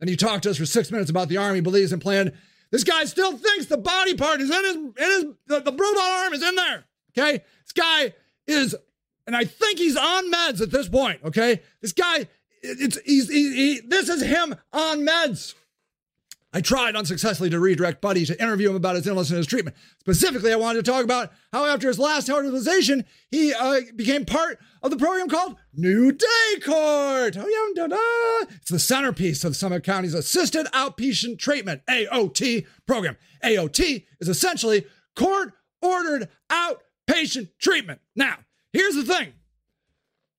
[0.00, 2.32] And he talked to us for six minutes about the army believes in plan.
[2.70, 6.24] This guy still thinks the body part is in his, in his the, the robot
[6.24, 6.84] arm is in there.
[7.16, 7.44] Okay.
[7.64, 8.14] This guy
[8.46, 8.74] is,
[9.26, 11.20] and I think he's on meds at this point.
[11.24, 11.60] Okay.
[11.80, 12.26] This guy
[12.62, 15.54] it's he's he, he, this is him on meds.
[16.54, 19.76] I tried unsuccessfully to redirect Buddy to interview him about his illness and his treatment.
[20.00, 24.58] Specifically, I wanted to talk about how after his last hospitalization, he uh, became part
[24.82, 27.36] of the program called New Day Court.
[27.38, 33.16] Oh, it's the centerpiece of Summit County's Assisted Outpatient Treatment, AOT, program.
[33.42, 34.84] AOT is essentially
[35.16, 38.00] court ordered outpatient treatment.
[38.14, 38.38] Now,
[38.74, 39.32] here's the thing.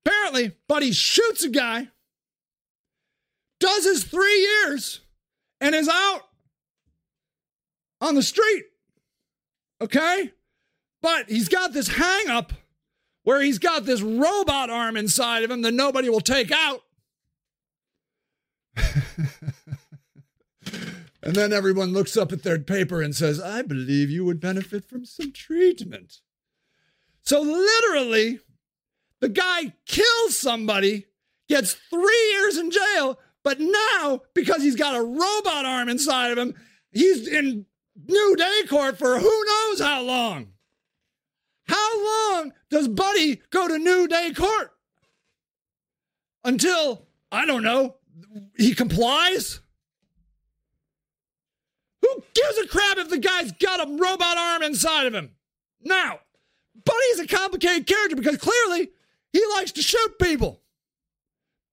[0.05, 1.89] Apparently, Buddy shoots a guy,
[3.59, 4.99] does his three years,
[5.63, 6.21] and is out
[8.01, 8.65] on the street.
[9.79, 10.33] Okay?
[11.01, 12.51] But he's got this hang up
[13.23, 16.81] where he's got this robot arm inside of him that nobody will take out.
[21.23, 24.83] and then everyone looks up at their paper and says, I believe you would benefit
[24.83, 26.19] from some treatment.
[27.21, 28.39] So, literally,
[29.21, 31.05] the guy kills somebody,
[31.47, 36.37] gets three years in jail, but now, because he's got a robot arm inside of
[36.37, 36.55] him,
[36.91, 37.65] he's in
[38.07, 40.47] New Day Court for who knows how long.
[41.67, 44.71] How long does Buddy go to New Day Court?
[46.43, 47.95] Until, I don't know,
[48.57, 49.61] he complies?
[52.01, 55.31] Who gives a crap if the guy's got a robot arm inside of him?
[55.81, 56.19] Now,
[56.83, 58.89] Buddy's a complicated character because clearly
[59.31, 60.62] he likes to shoot people.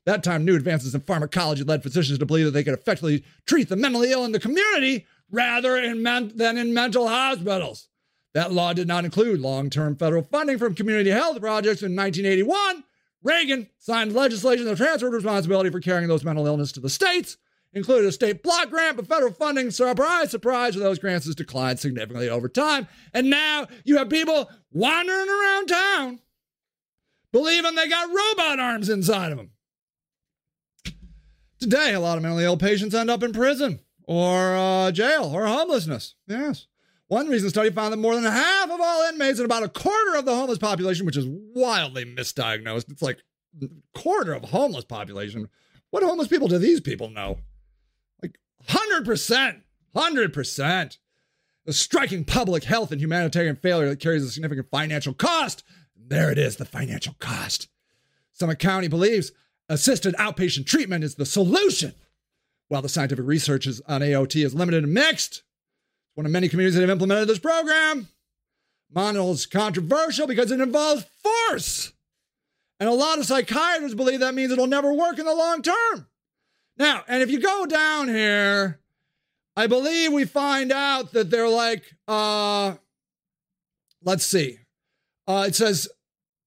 [0.05, 3.69] That time, new advances in pharmacology led physicians to believe that they could effectively treat
[3.69, 7.87] the mentally ill in the community rather in men- than in mental hospitals.
[8.33, 12.83] That law did not include long term federal funding from community health projects in 1981.
[13.21, 17.37] Reagan signed legislation that transferred responsibility for carrying those mental illness to the states,
[17.73, 22.29] included a state block grant, but federal funding, surprise, surprise, those grants has declined significantly
[22.29, 22.87] over time.
[23.13, 26.19] And now you have people wandering around town
[27.33, 29.49] believing they got robot arms inside of them.
[31.59, 35.45] Today, a lot of mentally ill patients end up in prison or uh, jail or
[35.45, 36.15] homelessness.
[36.27, 36.67] Yes.
[37.07, 40.17] One recent study found that more than half of all inmates and about a quarter
[40.17, 43.19] of the homeless population, which is wildly misdiagnosed, it's like
[43.93, 45.47] quarter of homeless population.
[45.89, 47.39] What homeless people do these people know?
[48.67, 49.61] Like 100%,
[49.95, 50.97] 100%.
[51.65, 55.63] The striking public health and humanitarian failure that carries a significant financial cost.
[55.95, 57.69] There it is, the financial cost.
[58.33, 59.31] Summit County believes
[59.69, 61.93] assisted outpatient treatment is the solution.
[62.67, 66.75] While the scientific research on AOT is limited and mixed, it's one of many communities
[66.75, 68.07] that have implemented this program.
[68.93, 71.93] Model is controversial because it involves force.
[72.79, 76.07] And a lot of psychiatrists believe that means it'll never work in the long term.
[76.77, 78.79] Now, and if you go down here,
[79.55, 82.75] I believe we find out that they're like, uh,
[84.03, 84.57] let's see.
[85.27, 85.87] Uh, it says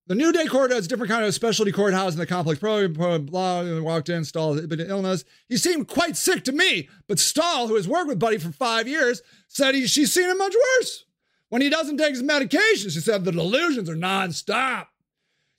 [0.08, 2.92] the New Day Court has a different kind of specialty courthouse in the complex program.
[2.92, 5.24] Blah, blah, walked in, Stahl had been illness.
[5.48, 8.88] He seemed quite sick to me, but Stahl, who has worked with Buddy for five
[8.88, 11.04] years, said he, she's seen him much worse.
[11.48, 14.86] When he doesn't take his medication, she said the delusions are nonstop.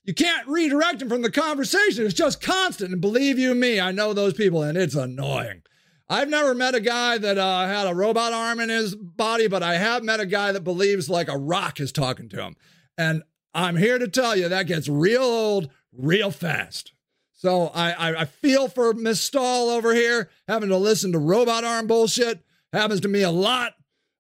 [0.08, 2.06] You can't redirect him from the conversation.
[2.06, 2.94] It's just constant.
[2.94, 5.64] And believe you me, I know those people, and it's annoying.
[6.08, 9.62] I've never met a guy that uh, had a robot arm in his body, but
[9.62, 12.56] I have met a guy that believes like a rock is talking to him.
[12.98, 16.94] And I'm here to tell you that gets real old real fast.
[17.34, 21.66] So I, I, I feel for Miss Stahl over here having to listen to robot
[21.66, 22.46] arm bullshit.
[22.72, 23.74] Happens to me a lot.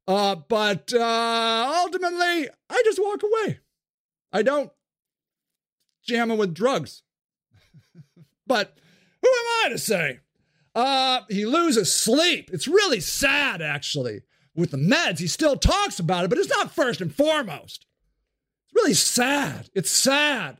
[0.05, 3.59] Uh, but uh, ultimately, I just walk away.
[4.33, 4.71] I don't
[6.07, 7.03] jam him with drugs.
[8.47, 8.77] but
[9.21, 10.19] who am I to say?
[10.73, 12.49] Uh, he loses sleep.
[12.53, 14.21] It's really sad, actually.
[14.55, 17.85] With the meds, he still talks about it, but it's not first and foremost.
[18.65, 19.69] It's really sad.
[19.73, 20.57] It's sad.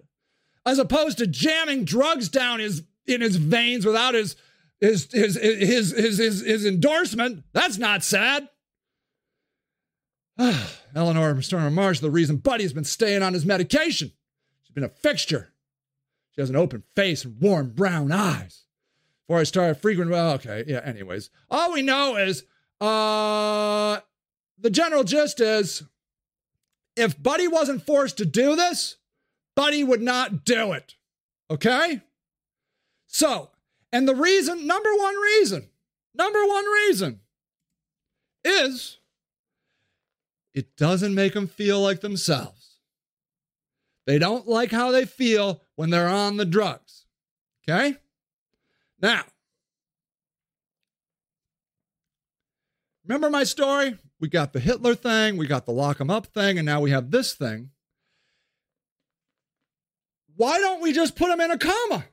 [0.65, 4.35] As opposed to jamming drugs down his in his veins without his
[4.79, 7.43] his his his his his, his endorsement.
[7.53, 8.49] That's not sad.
[10.95, 14.11] Elinore Turner Marsh, the reason Buddy's been staying on his medication.
[14.77, 15.49] Been a fixture.
[16.35, 18.65] She has an open face and warm brown eyes.
[19.25, 20.81] Before I started frequent, well, okay, yeah.
[20.83, 22.43] Anyways, all we know is,
[22.79, 24.01] uh,
[24.59, 25.81] the general gist is,
[26.95, 28.97] if Buddy wasn't forced to do this,
[29.55, 30.93] Buddy would not do it.
[31.49, 32.01] Okay?
[33.07, 33.49] So,
[33.91, 35.69] and the reason, number one reason,
[36.13, 37.21] number one reason
[38.45, 38.99] is
[40.53, 42.56] it doesn't make them feel like themselves.
[44.07, 47.05] They don't like how they feel when they're on the drugs.
[47.69, 47.97] Okay?
[48.99, 49.25] Now,
[53.07, 53.97] Remember my story?
[54.19, 56.91] We got the Hitler thing, we got the lock 'em up thing, and now we
[56.91, 57.71] have this thing.
[60.35, 62.05] Why don't we just put them in a coma?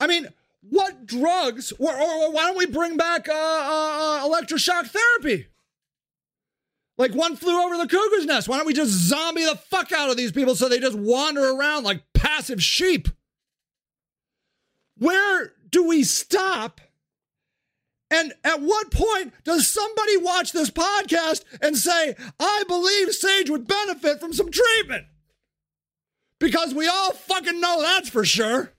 [0.00, 0.28] I mean,
[0.62, 5.48] what drugs, or, or why don't we bring back uh, uh, uh, electroshock therapy?
[6.98, 8.48] Like one flew over the cuckoo's nest.
[8.48, 11.48] Why don't we just zombie the fuck out of these people so they just wander
[11.48, 13.08] around like passive sheep?
[14.98, 16.80] Where do we stop?
[18.10, 23.68] And at what point does somebody watch this podcast and say, I believe Sage would
[23.68, 25.06] benefit from some treatment?
[26.40, 28.72] Because we all fucking know that's for sure.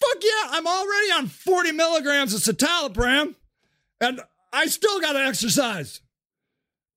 [0.00, 3.34] Fuck yeah, I'm already on 40 milligrams of citalopram
[4.00, 4.20] and
[4.52, 6.00] I still got to exercise.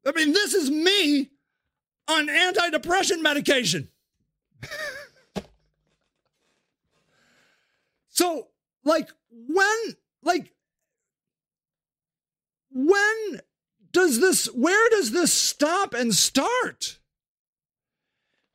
[0.10, 1.30] I mean, this is me
[2.08, 3.90] on antidepressant medication.
[8.10, 8.48] so,
[8.84, 10.52] like, when, like,
[12.72, 13.42] when
[13.92, 16.98] does this, where does this stop and start?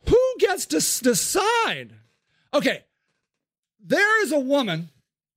[0.08, 1.92] Who gets to decide?
[2.52, 2.84] Okay,
[3.78, 4.90] there is a woman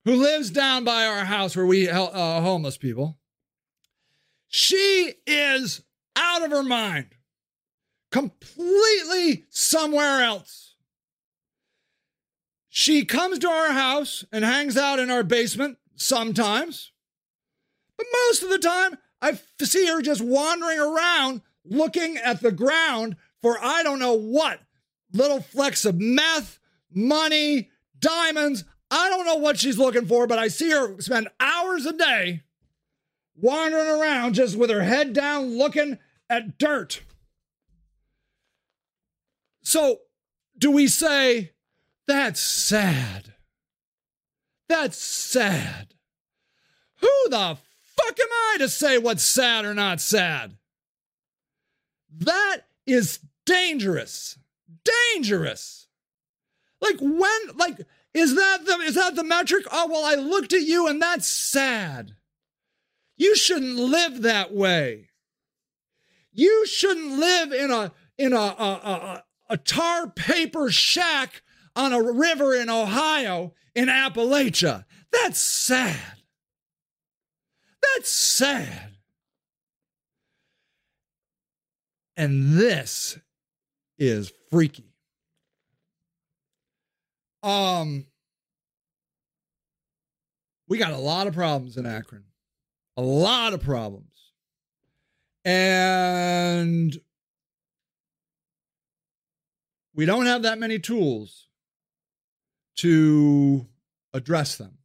[0.03, 3.19] who lives down by our house where we help uh, homeless people.
[4.47, 5.83] She is
[6.17, 7.07] out of her mind,
[8.11, 10.75] completely somewhere else.
[12.69, 16.91] She comes to our house and hangs out in our basement sometimes,
[17.97, 23.15] but most of the time I see her just wandering around looking at the ground
[23.41, 24.59] for I don't know what
[25.13, 26.59] little flecks of meth,
[26.93, 28.63] money, diamonds.
[28.89, 32.43] I don't know what she's looking for, but I see her spend hours a day
[33.35, 35.99] wandering around just with her head down looking
[36.29, 37.01] at dirt.
[39.63, 39.99] So,
[40.57, 41.51] do we say,
[42.07, 43.33] that's sad?
[44.69, 45.93] That's sad.
[47.01, 47.57] Who the
[47.97, 50.57] fuck am I to say what's sad or not sad?
[52.19, 54.37] That is dangerous.
[55.13, 55.87] Dangerous.
[56.81, 57.79] Like when like
[58.13, 59.65] is that the is that the metric?
[59.71, 62.15] Oh well, I looked at you and that's sad.
[63.17, 65.06] You shouldn't live that way.
[66.37, 71.41] You shouldn't live in a in a a, a, a tar paper shack
[71.75, 74.85] on a river in Ohio in Appalachia.
[75.11, 75.97] That's sad.
[77.81, 78.97] That's sad.
[82.15, 83.17] And this
[83.97, 84.93] is freaky.
[87.41, 88.05] Um
[90.67, 92.25] we got a lot of problems in Akron.
[92.95, 94.16] A lot of problems.
[95.47, 96.99] And
[99.95, 101.47] we don't have that many tools
[102.79, 103.65] to
[104.13, 104.79] address them.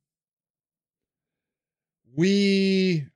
[2.15, 3.09] We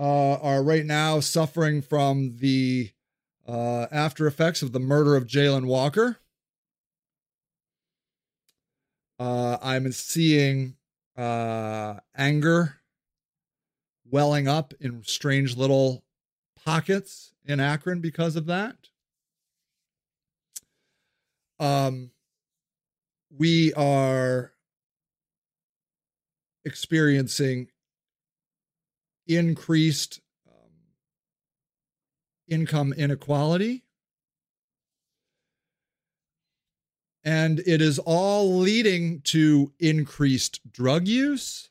[0.00, 2.90] uh, are right now suffering from the
[3.46, 6.18] uh, after effects of the murder of Jayland Walker.
[9.16, 10.74] Uh, I'm seeing
[11.16, 12.81] uh, anger
[14.12, 16.04] welling up in strange little
[16.64, 18.76] pockets in Akron because of that.
[21.58, 22.10] Um,
[23.36, 24.52] we are
[26.64, 27.68] experiencing
[29.26, 30.70] increased um,
[32.46, 33.84] income inequality.
[37.24, 41.70] And it is all leading to increased drug use,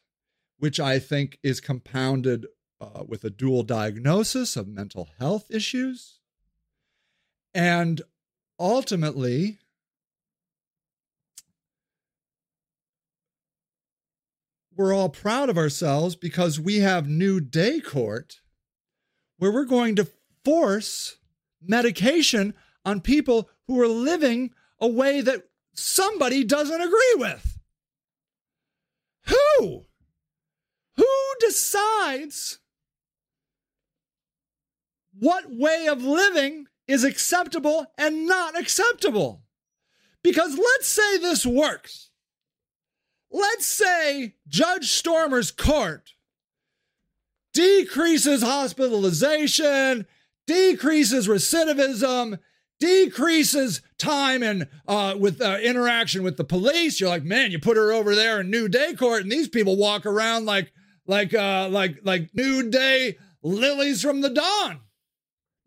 [0.62, 2.46] which I think is compounded
[2.80, 6.20] uh, with a dual diagnosis of mental health issues.
[7.52, 8.00] And
[8.60, 9.58] ultimately,
[14.78, 18.42] we're all proud of ourselves because we have new day court
[19.40, 20.08] where we're going to
[20.46, 21.18] force
[21.60, 22.54] medication
[22.86, 25.42] on people who are living a way that
[25.74, 27.58] somebody doesn't agree with.
[29.26, 29.36] Who?
[29.60, 29.86] Who
[31.42, 32.60] decides
[35.20, 39.44] what way of living is acceptable and not acceptable?
[40.24, 42.12] Because let's say this works
[43.32, 46.14] let's say Judge Stormer's court
[47.54, 50.06] decreases hospitalization,
[50.48, 52.40] decreases recidivism,
[52.80, 57.00] decreases time and uh, with uh, interaction with the police.
[57.00, 59.78] You're like, man, you put her over there in New Day Court, and these people
[59.78, 60.72] walk around like,
[61.12, 64.82] like, uh, like, like New Day lilies from the dawn.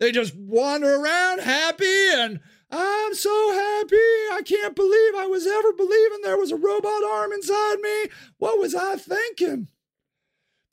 [0.00, 2.40] They just wander around happy and
[2.70, 3.96] I'm so happy.
[4.32, 8.06] I can't believe I was ever believing there was a robot arm inside me.
[8.38, 9.68] What was I thinking?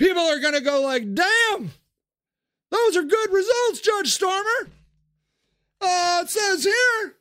[0.01, 1.71] people are going to go like, damn,
[2.71, 4.69] those are good results, Judge Stormer.
[5.79, 7.15] Uh, it says here,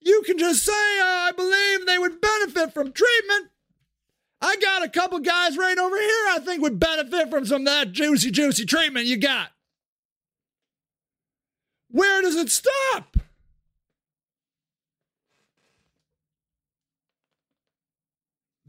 [0.00, 3.50] you can just say, uh, I believe they would benefit from treatment.
[4.40, 7.66] I got a couple guys right over here I think would benefit from some of
[7.66, 9.50] that juicy, juicy treatment you got.
[11.90, 13.16] Where does it stop?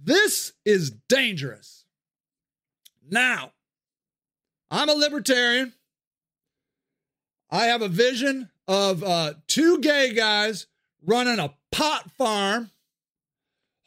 [0.03, 1.85] This is dangerous.
[3.07, 3.51] Now,
[4.71, 5.73] I'm a libertarian.
[7.51, 10.65] I have a vision of uh, two gay guys
[11.05, 12.71] running a pot farm,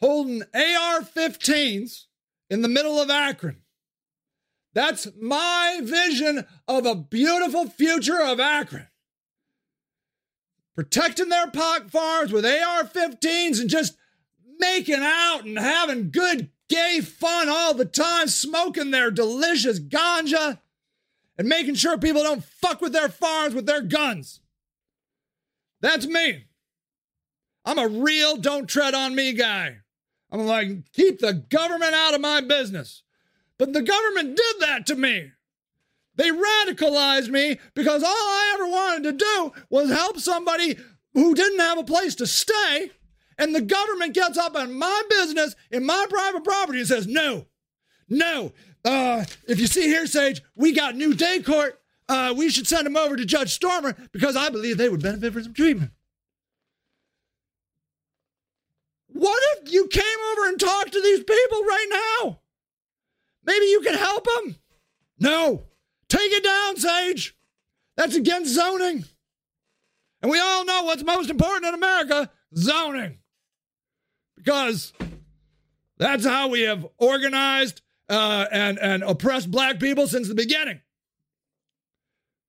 [0.00, 2.04] holding AR 15s
[2.50, 3.62] in the middle of Akron.
[4.74, 8.88] That's my vision of a beautiful future of Akron.
[10.74, 13.96] Protecting their pot farms with AR 15s and just
[14.58, 20.58] making out and having good gay fun all the time, smoking their delicious ganja
[21.38, 24.40] and making sure people don't fuck with their farms with their guns.
[25.80, 26.46] That's me.
[27.64, 29.78] I'm a real don't tread on me guy.
[30.34, 33.04] I'm like, keep the government out of my business.
[33.56, 35.30] But the government did that to me.
[36.16, 40.76] They radicalized me because all I ever wanted to do was help somebody
[41.12, 42.90] who didn't have a place to stay
[43.38, 47.46] and the government gets up in my business in my private property and says, no,
[48.08, 48.52] no.
[48.84, 51.80] Uh, if you see here, Sage, we got new day court.
[52.08, 55.32] Uh, we should send them over to Judge Stormer because I believe they would benefit
[55.32, 55.92] from some treatment.
[59.24, 62.40] What if you came over and talked to these people right now?
[63.46, 64.56] Maybe you can help them?
[65.18, 65.62] No.
[66.10, 67.34] Take it down, Sage.
[67.96, 69.06] That's against zoning.
[70.20, 73.16] And we all know what's most important in America zoning
[74.36, 74.92] because
[75.96, 80.82] that's how we have organized uh, and, and oppressed black people since the beginning.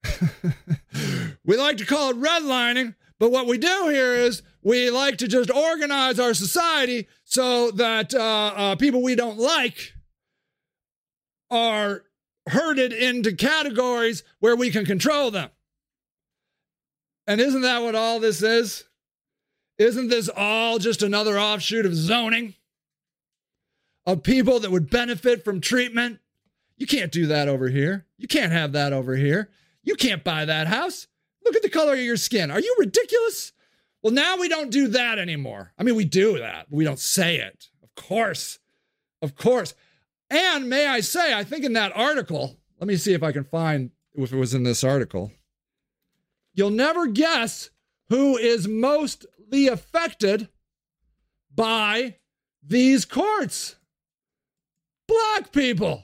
[1.45, 5.27] we like to call it redlining, but what we do here is we like to
[5.27, 9.93] just organize our society so that uh, uh, people we don't like
[11.51, 12.01] are
[12.47, 15.51] herded into categories where we can control them.
[17.27, 18.85] And isn't that what all this is?
[19.77, 22.55] Isn't this all just another offshoot of zoning?
[24.07, 26.19] Of people that would benefit from treatment?
[26.75, 28.07] You can't do that over here.
[28.17, 29.49] You can't have that over here.
[29.83, 31.05] You can't buy that house.
[31.43, 32.49] Look at the color of your skin.
[32.49, 33.51] Are you ridiculous?
[34.05, 35.73] Well, now we don't do that anymore.
[35.79, 37.69] I mean, we do that, but we don't say it.
[37.81, 38.59] Of course.
[39.19, 39.73] Of course.
[40.29, 43.45] And may I say, I think in that article, let me see if I can
[43.45, 45.31] find if it was in this article.
[46.53, 47.71] You'll never guess
[48.09, 50.49] who is most affected
[51.55, 52.17] by
[52.61, 53.77] these courts.
[55.07, 56.03] Black people.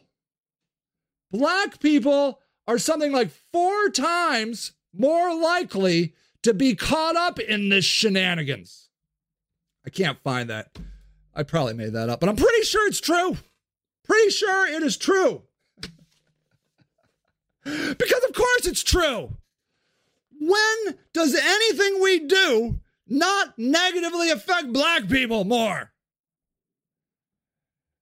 [1.30, 7.86] Black people are something like four times more likely to be caught up in this
[7.86, 8.90] shenanigans.
[9.86, 10.78] I can't find that.
[11.34, 13.38] I probably made that up, but I'm pretty sure it's true.
[14.04, 15.44] Pretty sure it is true.
[17.64, 19.38] because, of course, it's true.
[20.40, 22.80] When does anything we do
[23.12, 25.92] not negatively affect black people more.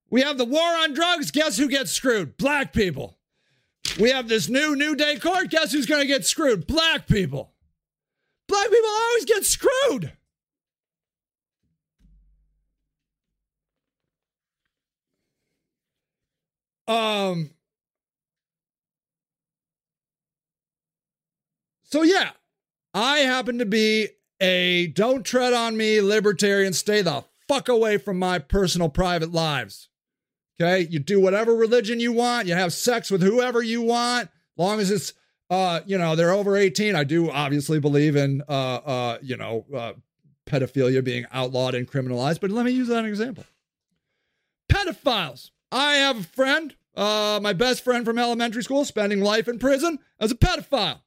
[0.09, 1.31] We have the war on drugs.
[1.31, 2.37] Guess who gets screwed?
[2.37, 3.17] Black people.
[3.99, 5.49] We have this new New Day court.
[5.49, 6.67] Guess who's going to get screwed?
[6.67, 7.53] Black people.
[8.49, 10.11] Black people always get screwed.
[16.87, 17.51] Um.
[21.83, 22.31] So yeah,
[22.93, 28.17] I happen to be a don't tread on me libertarian, stay the fuck away from
[28.17, 29.89] my personal private lives.
[30.59, 30.87] Okay?
[30.89, 34.89] You do whatever religion you want, you have sex with whoever you want, long as
[34.89, 35.13] it's
[35.49, 36.95] uh, you know, they're over 18.
[36.95, 39.93] I do obviously believe in uh uh, you know, uh
[40.45, 43.45] pedophilia being outlawed and criminalized, but let me use that example.
[44.71, 45.51] Pedophiles.
[45.71, 49.99] I have a friend, uh, my best friend from elementary school, spending life in prison
[50.19, 51.01] as a pedophile.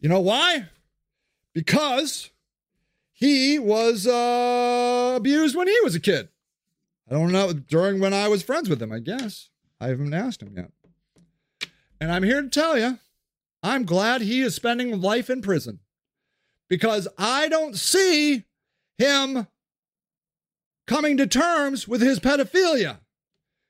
[0.00, 0.68] You know why?
[1.52, 2.30] because
[3.12, 6.28] he was uh, abused when he was a kid.
[7.08, 9.50] I don't know, during when I was friends with him, I guess.
[9.80, 10.70] I haven't asked him yet.
[12.00, 12.98] And I'm here to tell you,
[13.62, 15.80] I'm glad he is spending life in prison
[16.68, 18.44] because I don't see
[18.96, 19.46] him
[20.86, 23.00] coming to terms with his pedophilia.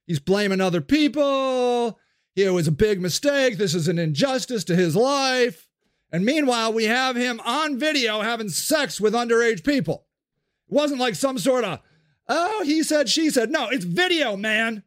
[0.07, 1.99] He's blaming other people.
[2.37, 3.59] It was a big mistake.
[3.59, 5.67] This is an injustice to his life.
[6.13, 10.07] And meanwhile, we have him on video having sex with underage people.
[10.69, 11.81] It wasn't like some sort of,
[12.29, 13.51] oh, he said, she said.
[13.51, 14.83] No, it's video, man.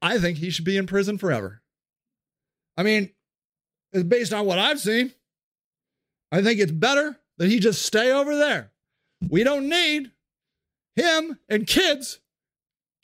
[0.00, 1.62] I think he should be in prison forever.
[2.76, 3.10] I mean,
[4.06, 5.12] based on what I've seen.
[6.32, 8.72] I think it's better that he just stay over there.
[9.28, 10.10] We don't need
[10.96, 12.20] him and kids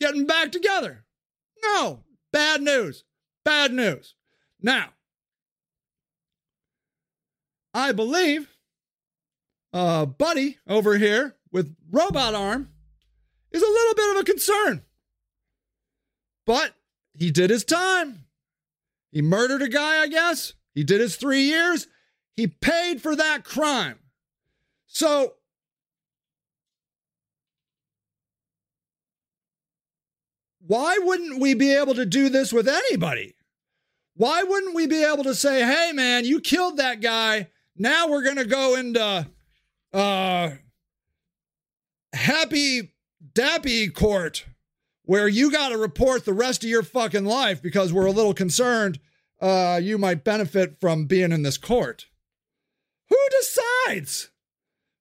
[0.01, 1.05] getting back together.
[1.63, 2.01] No,
[2.33, 3.05] bad news.
[3.45, 4.15] Bad news.
[4.61, 4.91] Now,
[7.75, 8.49] I believe
[9.73, 12.69] uh, Buddy over here with robot arm
[13.51, 14.83] is a little bit of a concern.
[16.47, 16.75] But
[17.15, 18.25] he did his time.
[19.13, 20.55] He murdered a guy, I guess.
[20.75, 21.87] He did his three years.
[22.35, 23.99] He paid for that crime.
[24.87, 25.35] So,
[30.67, 33.35] why wouldn't we be able to do this with anybody?
[34.17, 37.49] Why wouldn't we be able to say, hey, man, you killed that guy.
[37.77, 39.27] Now we're going to go into
[39.93, 40.51] uh,
[42.15, 42.93] happy
[43.35, 44.47] dappy court
[45.05, 48.35] where you got to report the rest of your fucking life because we're a little
[48.35, 48.99] concerned
[49.41, 52.07] uh, you might benefit from being in this court.
[53.09, 54.31] Who decides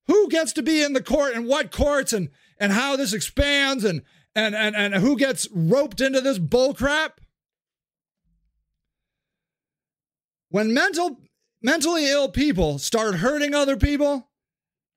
[0.07, 2.29] who gets to be in the court and what courts and
[2.59, 4.01] and how this expands and
[4.35, 7.11] and and, and who gets roped into this bullcrap?
[10.49, 11.21] When mental
[11.61, 14.29] mentally ill people start hurting other people,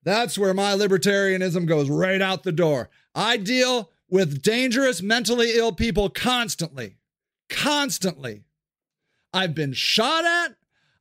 [0.03, 2.89] that's where my libertarianism goes right out the door.
[3.15, 6.99] I deal with dangerous mentally ill people constantly.
[7.49, 8.45] Constantly.
[9.33, 10.55] I've been shot at.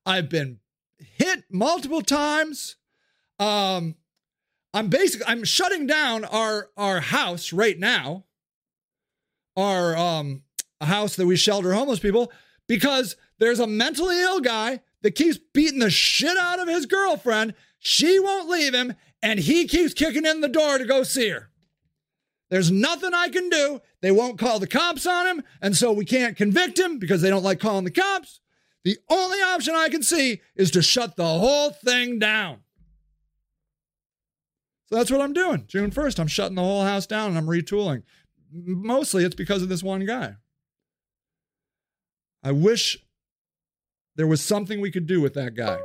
[0.03, 0.57] I've been
[0.97, 2.75] hit multiple times.
[3.37, 3.97] Um,
[4.73, 8.23] I'm basically I'm shutting down our our house right now.
[9.55, 10.41] Our um
[10.81, 12.31] house that we shelter homeless people
[12.67, 17.53] because there's a mentally ill guy that keeps beating the shit out of his girlfriend.
[17.77, 21.51] She won't leave him, and he keeps kicking in the door to go see her.
[22.53, 23.81] There's nothing I can do.
[24.01, 27.31] They won't call the cops on him, and so we can't convict him because they
[27.31, 28.41] don't like calling the cops.
[28.83, 32.59] The only option I can see is to shut the whole thing down.
[34.85, 35.65] So that's what I'm doing.
[35.65, 38.03] June 1st, I'm shutting the whole house down and I'm retooling.
[38.51, 40.35] Mostly it's because of this one guy.
[42.43, 42.99] I wish
[44.15, 45.79] there was something we could do with that guy.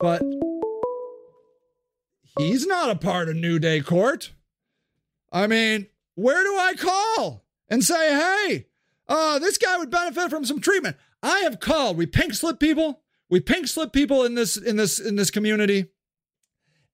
[0.00, 0.22] But
[2.36, 4.32] he's not a part of New Day Court.
[5.34, 8.66] I mean, where do I call and say, hey,
[9.08, 10.96] uh, this guy would benefit from some treatment?
[11.24, 11.96] I have called.
[11.96, 13.02] We pink slip people.
[13.28, 15.86] We pink slip people in this in this in this community.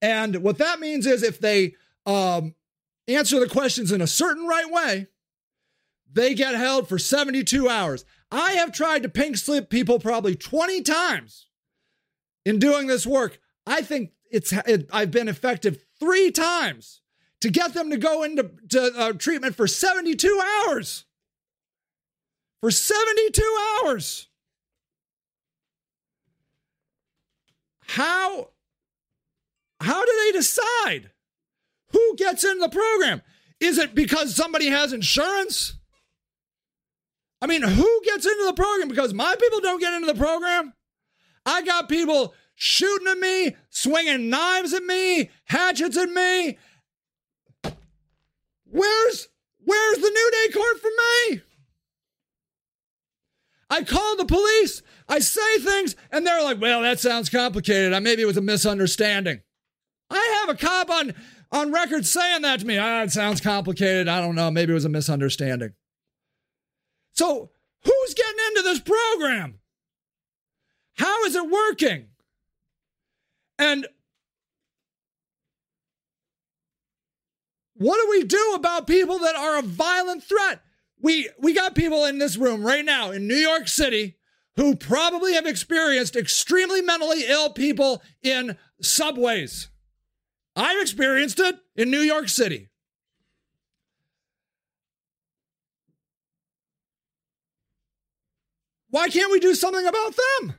[0.01, 1.75] And what that means is if they
[2.07, 2.55] um,
[3.07, 5.09] answer the questions in a certain right way,
[6.11, 8.07] they get held for 72 hours.
[8.31, 11.49] I have tried to pink slip people probably 20 times
[12.47, 13.39] in doing this work.
[13.67, 17.00] I think it's it, I've been effective three times
[17.41, 21.05] to get them to go into to, uh, treatment for 72 hours.
[22.61, 23.43] For 72
[23.83, 24.29] hours.
[27.87, 28.51] How
[29.81, 31.11] how do they decide
[31.91, 33.23] who gets in the program?
[33.59, 35.75] Is it because somebody has insurance?
[37.43, 38.89] I mean, who gets into the program?
[38.89, 40.75] Because my people don't get into the program.
[41.47, 46.59] I got people shooting at me, swinging knives at me, hatchets at me.
[48.71, 49.29] Where's
[49.65, 51.43] where's the New Day court for me?
[53.69, 57.93] I call the police, I say things, and they're like, well, that sounds complicated.
[57.93, 59.43] I Maybe it was a misunderstanding.
[60.11, 61.15] I have a cop on,
[61.53, 62.79] on record saying that to me.
[62.79, 64.09] Ah, it sounds complicated.
[64.09, 64.51] I don't know.
[64.51, 65.75] Maybe it was a misunderstanding.
[67.13, 67.51] So,
[67.85, 69.61] who's getting into this program?
[70.95, 72.07] How is it working?
[73.59, 73.87] And
[77.81, 80.61] what do we do about people that are a violent threat?
[81.01, 84.19] We we got people in this room right now in New York City
[84.57, 89.71] who probably have experienced extremely mentally ill people in subways.
[90.55, 92.69] I've experienced it in New York City.
[98.91, 100.55] Why can't we do something about them?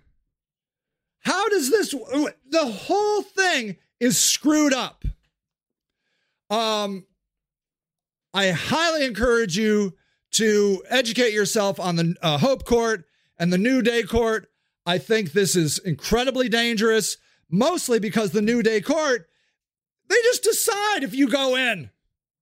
[1.19, 5.05] How does this the whole thing is screwed up.
[6.49, 7.05] Um
[8.33, 9.93] I highly encourage you
[10.31, 13.05] to educate yourself on the uh, Hope Court
[13.37, 14.47] and the New Day Court.
[14.85, 17.17] I think this is incredibly dangerous,
[17.49, 19.27] mostly because the New Day Court,
[20.07, 21.89] they just decide if you go in.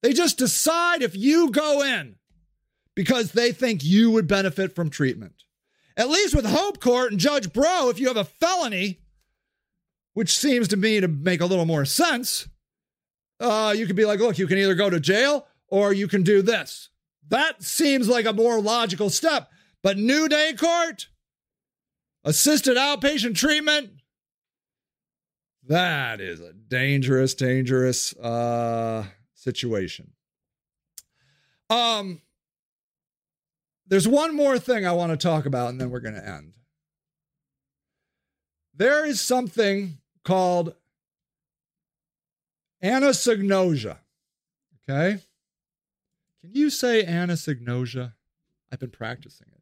[0.01, 2.15] They just decide if you go in
[2.95, 5.43] because they think you would benefit from treatment.
[5.97, 9.01] At least with Hope Court and Judge Breaux, if you have a felony,
[10.13, 12.47] which seems to me to make a little more sense,
[13.39, 16.23] uh, you could be like, look, you can either go to jail or you can
[16.23, 16.89] do this.
[17.27, 19.49] That seems like a more logical step.
[19.81, 21.07] But New Day Court,
[22.23, 23.91] assisted outpatient treatment,
[25.67, 29.05] that is a dangerous, dangerous uh,
[29.35, 30.11] situation.
[31.69, 32.21] Um,
[33.87, 36.53] there's one more thing I want to talk about, and then we're going to end.
[38.75, 40.73] There is something called
[42.83, 43.97] anosognosia.
[44.89, 45.21] Okay.
[46.41, 48.13] Can you say anosognosia?
[48.71, 49.59] I've been practicing it.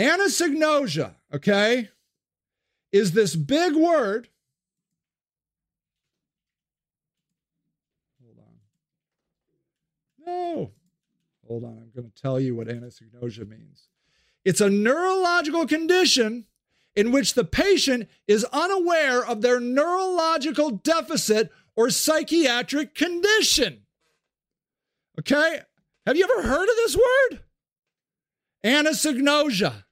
[0.00, 1.88] Anosognosia, okay,
[2.92, 4.28] is this big word.
[8.24, 8.54] Hold on.
[10.26, 10.70] No.
[11.46, 11.70] Hold on.
[11.70, 13.88] I'm going to tell you what anosognosia means.
[14.44, 16.46] It's a neurological condition
[16.96, 23.82] in which the patient is unaware of their neurological deficit or psychiatric condition.
[25.20, 25.60] Okay?
[26.06, 27.40] Have you ever heard of this word?
[28.64, 29.84] Anosognosia.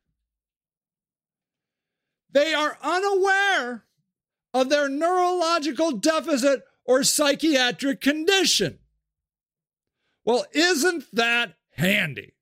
[2.30, 3.84] They are unaware
[4.54, 8.78] of their neurological deficit or psychiatric condition.
[10.24, 12.34] Well, isn't that handy?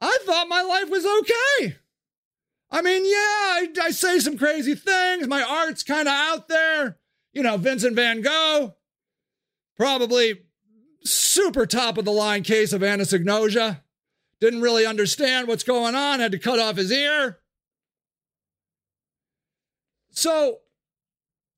[0.00, 1.76] I thought my life was okay.
[2.70, 5.26] I mean, yeah, I, I say some crazy things.
[5.26, 6.98] My art's kind of out there.
[7.32, 8.74] You know, Vincent van Gogh,
[9.76, 10.40] probably
[11.04, 13.82] super top of the line case of anosognosia.
[14.40, 17.38] Didn't really understand what's going on, had to cut off his ear.
[20.10, 20.58] So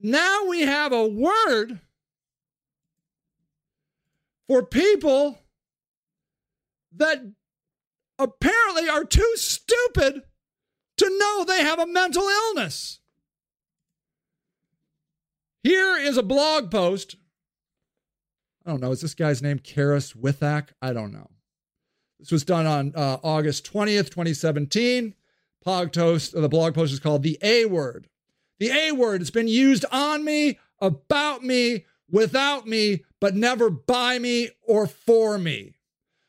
[0.01, 1.81] now we have a word
[4.47, 5.39] for people
[6.93, 7.19] that
[8.19, 10.23] apparently are too stupid
[10.97, 12.99] to know they have a mental illness.
[15.63, 17.17] Here is a blog post.
[18.69, 18.93] I don't know.
[18.93, 20.69] Is this guy's name Karis Withak?
[20.83, 21.31] I don't know.
[22.19, 25.15] This was done on uh, August 20th, 2017.
[25.65, 28.09] Blog post, the blog post is called The A Word.
[28.59, 34.19] The A word It's been used on me, about me, without me, but never by
[34.19, 35.77] me or for me.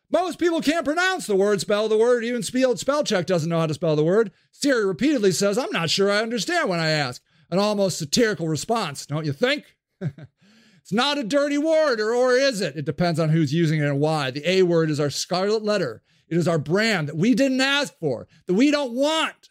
[0.09, 3.59] Most people can't pronounce the word, spell the word, even spell, spell check doesn't know
[3.59, 4.31] how to spell the word.
[4.51, 7.21] Siri repeatedly says, I'm not sure I understand when I ask.
[7.51, 9.75] An almost satirical response, don't you think?
[10.81, 12.75] it's not a dirty word, or, or is it?
[12.75, 14.31] It depends on who's using it and why.
[14.31, 16.01] The A word is our scarlet letter.
[16.27, 19.49] It is our brand that we didn't ask for, that we don't want.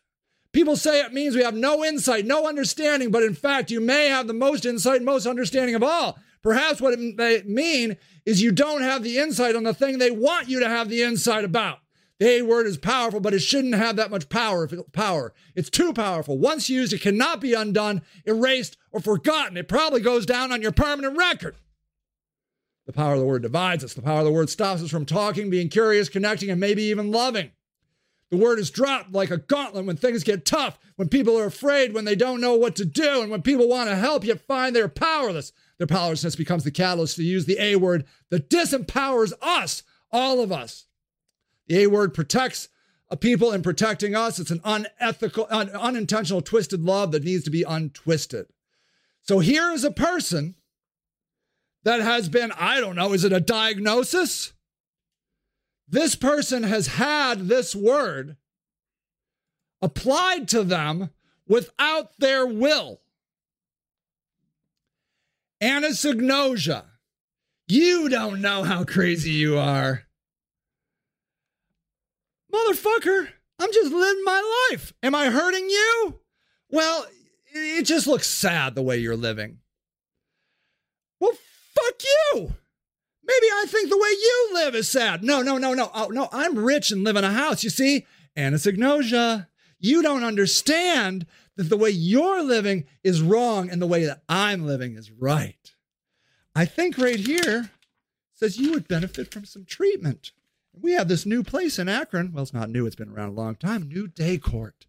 [0.52, 4.08] People say it means we have no insight, no understanding, but in fact, you may
[4.08, 6.18] have the most insight, most understanding of all.
[6.42, 10.10] Perhaps what it may mean is you don't have the insight on the thing they
[10.10, 11.78] want you to have the insight about.
[12.18, 14.66] The A word is powerful, but it shouldn't have that much power.
[14.92, 15.32] Power.
[15.54, 16.36] It's too powerful.
[16.36, 19.56] Once used, it cannot be undone, erased, or forgotten.
[19.56, 21.56] It probably goes down on your permanent record.
[22.86, 23.94] The power of the word divides us.
[23.94, 27.12] The power of the word stops us from talking, being curious, connecting, and maybe even
[27.12, 27.52] loving.
[28.30, 31.94] The word is dropped like a gauntlet when things get tough, when people are afraid,
[31.94, 34.74] when they don't know what to do, and when people want to help yet find
[34.74, 35.52] they're powerless.
[35.78, 40.50] Their powerlessness becomes the catalyst to use the A word that disempowers us, all of
[40.50, 40.86] us.
[41.68, 42.68] The A word protects
[43.10, 44.38] a people in protecting us.
[44.38, 48.46] It's an unethical, un- unintentional, twisted love that needs to be untwisted.
[49.22, 50.56] So here is a person
[51.84, 54.52] that has been, I don't know, is it a diagnosis?
[55.88, 58.36] This person has had this word
[59.80, 61.10] applied to them
[61.46, 63.00] without their will.
[65.62, 66.84] Anosognosia.
[67.66, 70.07] You don't know how crazy you are.
[72.52, 73.28] Motherfucker,
[73.58, 74.92] I'm just living my life.
[75.02, 76.20] Am I hurting you?
[76.70, 77.06] Well,
[77.52, 79.58] it just looks sad the way you're living.
[81.20, 81.32] Well,
[81.74, 82.54] fuck you.
[83.24, 85.22] Maybe I think the way you live is sad.
[85.22, 85.90] No, no, no, no.
[85.92, 87.62] Oh, no, I'm rich and live in a house.
[87.62, 89.48] You see, anosognosia.
[89.78, 91.26] You don't understand
[91.56, 95.72] that the way you're living is wrong and the way that I'm living is right.
[96.54, 97.70] I think right here
[98.32, 100.32] says you would benefit from some treatment.
[100.80, 102.32] We have this new place in Akron.
[102.32, 103.88] Well, it's not new, it's been around a long time.
[103.88, 104.86] New Day Court.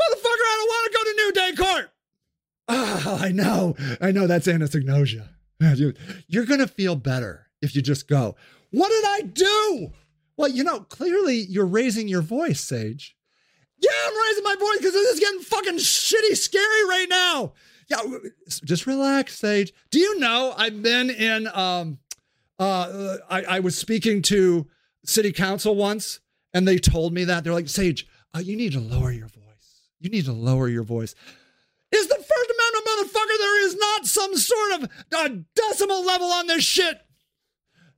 [0.00, 1.90] Motherfucker, I don't want to go to New Day Court.
[2.68, 3.76] Oh, I know.
[4.00, 5.28] I know that's anosognosia.
[6.28, 8.36] You're going to feel better if you just go.
[8.70, 9.92] What did I do?
[10.36, 13.16] Well, you know, clearly you're raising your voice, Sage.
[13.80, 17.54] Yeah, I'm raising my voice because this is getting fucking shitty scary right now.
[17.88, 17.98] Yeah,
[18.64, 19.72] just relax, Sage.
[19.90, 21.98] Do you know I've been in um
[22.58, 24.66] uh I, I was speaking to
[25.04, 26.20] city council once
[26.52, 27.44] and they told me that.
[27.44, 29.88] They're like, Sage, uh, you need to lower your voice.
[30.00, 31.14] You need to lower your voice.
[31.90, 33.38] Is the First Amendment, motherfucker?
[33.38, 37.00] There is not some sort of uh, decimal level on this shit.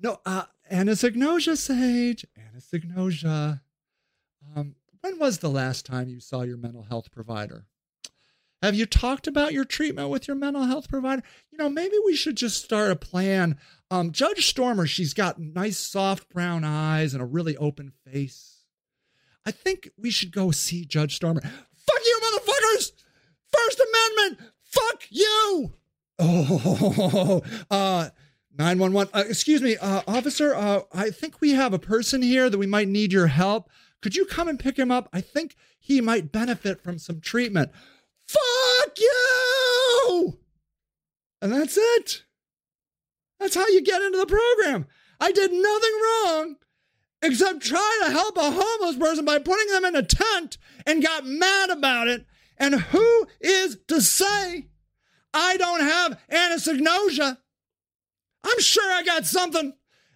[0.01, 2.25] No, uh, anosognosia, Sage.
[2.39, 3.61] Anosognosia.
[4.55, 7.67] Um, when was the last time you saw your mental health provider?
[8.63, 11.23] Have you talked about your treatment with your mental health provider?
[11.51, 13.59] You know, maybe we should just start a plan.
[13.91, 18.62] Um, Judge Stormer, she's got nice, soft brown eyes and a really open face.
[19.45, 21.41] I think we should go see Judge Stormer.
[21.41, 22.93] Fuck you, motherfuckers!
[23.53, 24.53] First Amendment!
[24.62, 25.72] Fuck you!
[26.22, 28.11] Oh, uh,
[28.59, 29.11] 911.
[29.14, 32.66] Uh, excuse me, uh, officer, uh, I think we have a person here that we
[32.66, 33.70] might need your help.
[34.03, 35.09] Could you come and pick him up?
[35.14, 37.70] I think he might benefit from some treatment.
[38.26, 40.38] Fuck you!
[41.41, 42.24] And that's it.
[43.41, 44.86] That's how you get into the program.
[45.18, 46.57] I did nothing wrong
[47.22, 51.26] except try to help a homeless person by putting them in a tent and got
[51.26, 52.26] mad about it.
[52.59, 54.68] And who is to say
[55.32, 57.38] I don't have anosognosia?
[58.45, 59.72] I'm sure I got something.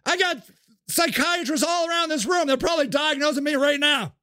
[0.06, 0.42] I got
[0.88, 2.46] psychiatrists all around this room.
[2.46, 4.14] They're probably diagnosing me right now.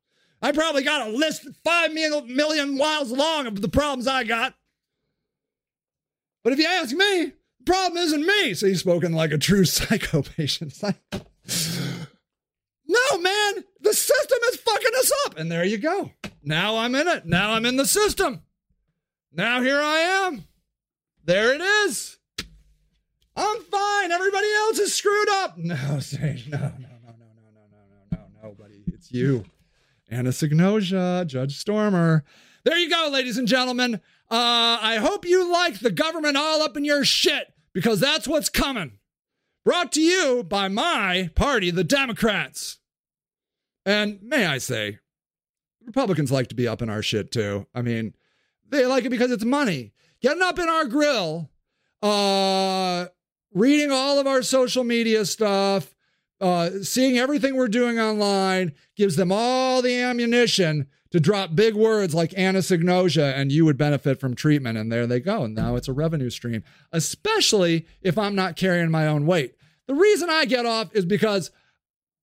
[0.43, 4.55] I probably got a list five million miles long of the problems I got.
[6.43, 7.33] But if you ask me,
[7.65, 8.53] problem isn't me.
[8.53, 10.81] So he's spoken like a true psycho patient.
[10.81, 10.91] no,
[13.17, 15.37] man, the system is fucking us up.
[15.37, 16.11] And there you go.
[16.43, 17.25] Now I'm in it.
[17.25, 18.41] Now I'm in the system.
[19.31, 19.97] Now here I
[20.27, 20.45] am.
[21.23, 22.17] There it is.
[23.35, 24.11] I'm fine.
[24.11, 25.57] Everybody else is screwed up.
[25.57, 26.49] No, Sage.
[26.49, 26.87] No, no, no, no,
[27.17, 27.77] no, no, no,
[28.11, 28.83] no, no, nobody.
[28.87, 29.45] It's you.
[30.11, 32.25] Anosognosia, Judge Stormer.
[32.63, 34.01] There you go, ladies and gentlemen.
[34.31, 38.47] Uh, I hope you like the government all up in your shit because that's what's
[38.47, 38.93] coming.
[39.65, 42.79] Brought to you by my party, the Democrats.
[43.85, 44.99] And may I say,
[45.85, 47.67] Republicans like to be up in our shit too.
[47.75, 48.13] I mean,
[48.69, 49.91] they like it because it's money.
[50.21, 51.49] Getting up in our grill,
[52.01, 53.07] uh,
[53.53, 55.93] reading all of our social media stuff,
[56.39, 62.13] uh, seeing everything we're doing online gives them all the ammunition to drop big words
[62.13, 64.77] like anosognosia and you would benefit from treatment.
[64.77, 65.43] And there they go.
[65.43, 69.55] And now it's a revenue stream, especially if I'm not carrying my own weight.
[69.87, 71.51] The reason I get off is because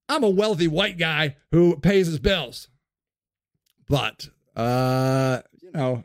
[0.09, 2.69] I'm a wealthy white guy who pays his bills.
[3.89, 6.05] But, uh, you know,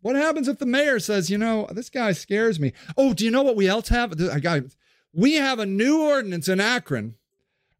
[0.00, 2.72] what happens if the mayor says, you know, this guy scares me?
[2.96, 4.20] Oh, do you know what we else have?
[4.20, 4.62] I got,
[5.12, 7.14] we have a new ordinance in Akron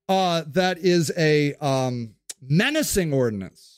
[0.08, 3.75] uh, that is a um, menacing ordinance.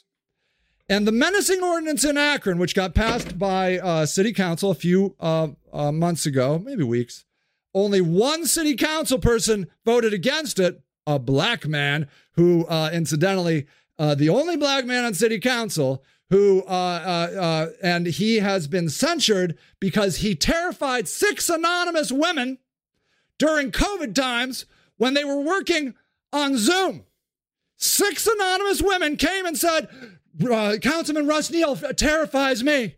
[0.89, 5.15] And the menacing ordinance in Akron, which got passed by uh, city council a few
[5.21, 7.27] uh, uh, months ago, maybe weeks,
[7.75, 13.67] only one city council person voted against it, a black man who, uh, incidentally,
[13.99, 19.59] uh, the only black man on city council who, uh, and he has been censured
[19.81, 22.59] because he terrified six anonymous women
[23.39, 24.67] during COVID times
[24.97, 25.95] when they were working
[26.33, 27.05] on Zoom.
[27.77, 29.89] Six anonymous women came and said,
[30.45, 32.97] uh, Councilman Russ Neal terrifies me.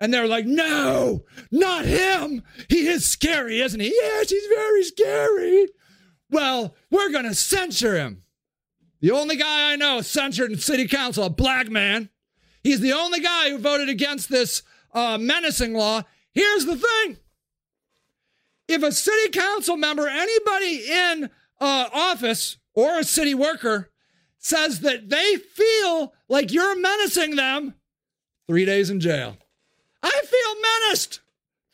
[0.00, 2.42] And they're like, no, not him.
[2.68, 3.88] He is scary, isn't he?
[3.88, 5.68] Yes, he's very scary.
[6.30, 8.22] Well, we're going to censure him.
[9.00, 12.10] The only guy I know censored in city council, a black man.
[12.62, 14.62] He's the only guy who voted against this
[14.92, 16.02] uh, menacing law.
[16.32, 17.16] Here's the thing
[18.68, 21.30] if a city council member, anybody in
[21.60, 23.90] uh, office or a city worker
[24.38, 27.74] says that they feel like you're menacing them,
[28.46, 29.36] three days in jail.
[30.02, 31.20] I feel menaced.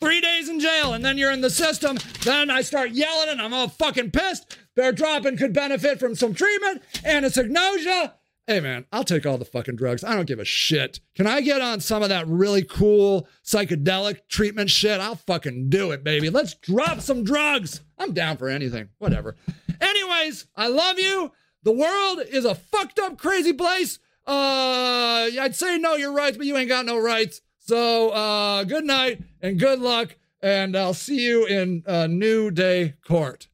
[0.01, 1.97] Three days in jail, and then you're in the system.
[2.25, 4.59] Then I start yelling, and I'm all fucking pissed.
[4.75, 8.12] Bear dropping could benefit from some treatment, anosognosia.
[8.47, 10.05] Hey man, I'll take all the fucking drugs.
[10.05, 11.01] I don't give a shit.
[11.15, 15.01] Can I get on some of that really cool psychedelic treatment shit?
[15.01, 16.29] I'll fucking do it, baby.
[16.29, 17.81] Let's drop some drugs.
[17.97, 18.91] I'm down for anything.
[18.99, 19.37] Whatever.
[19.81, 21.33] Anyways, I love you.
[21.65, 23.99] The world is a fucked up, crazy place.
[24.27, 27.41] Uh, I'd say know your rights, but you ain't got no rights.
[27.59, 32.95] So, uh, good night and good luck, and I'll see you in uh, New Day
[33.07, 33.49] Court.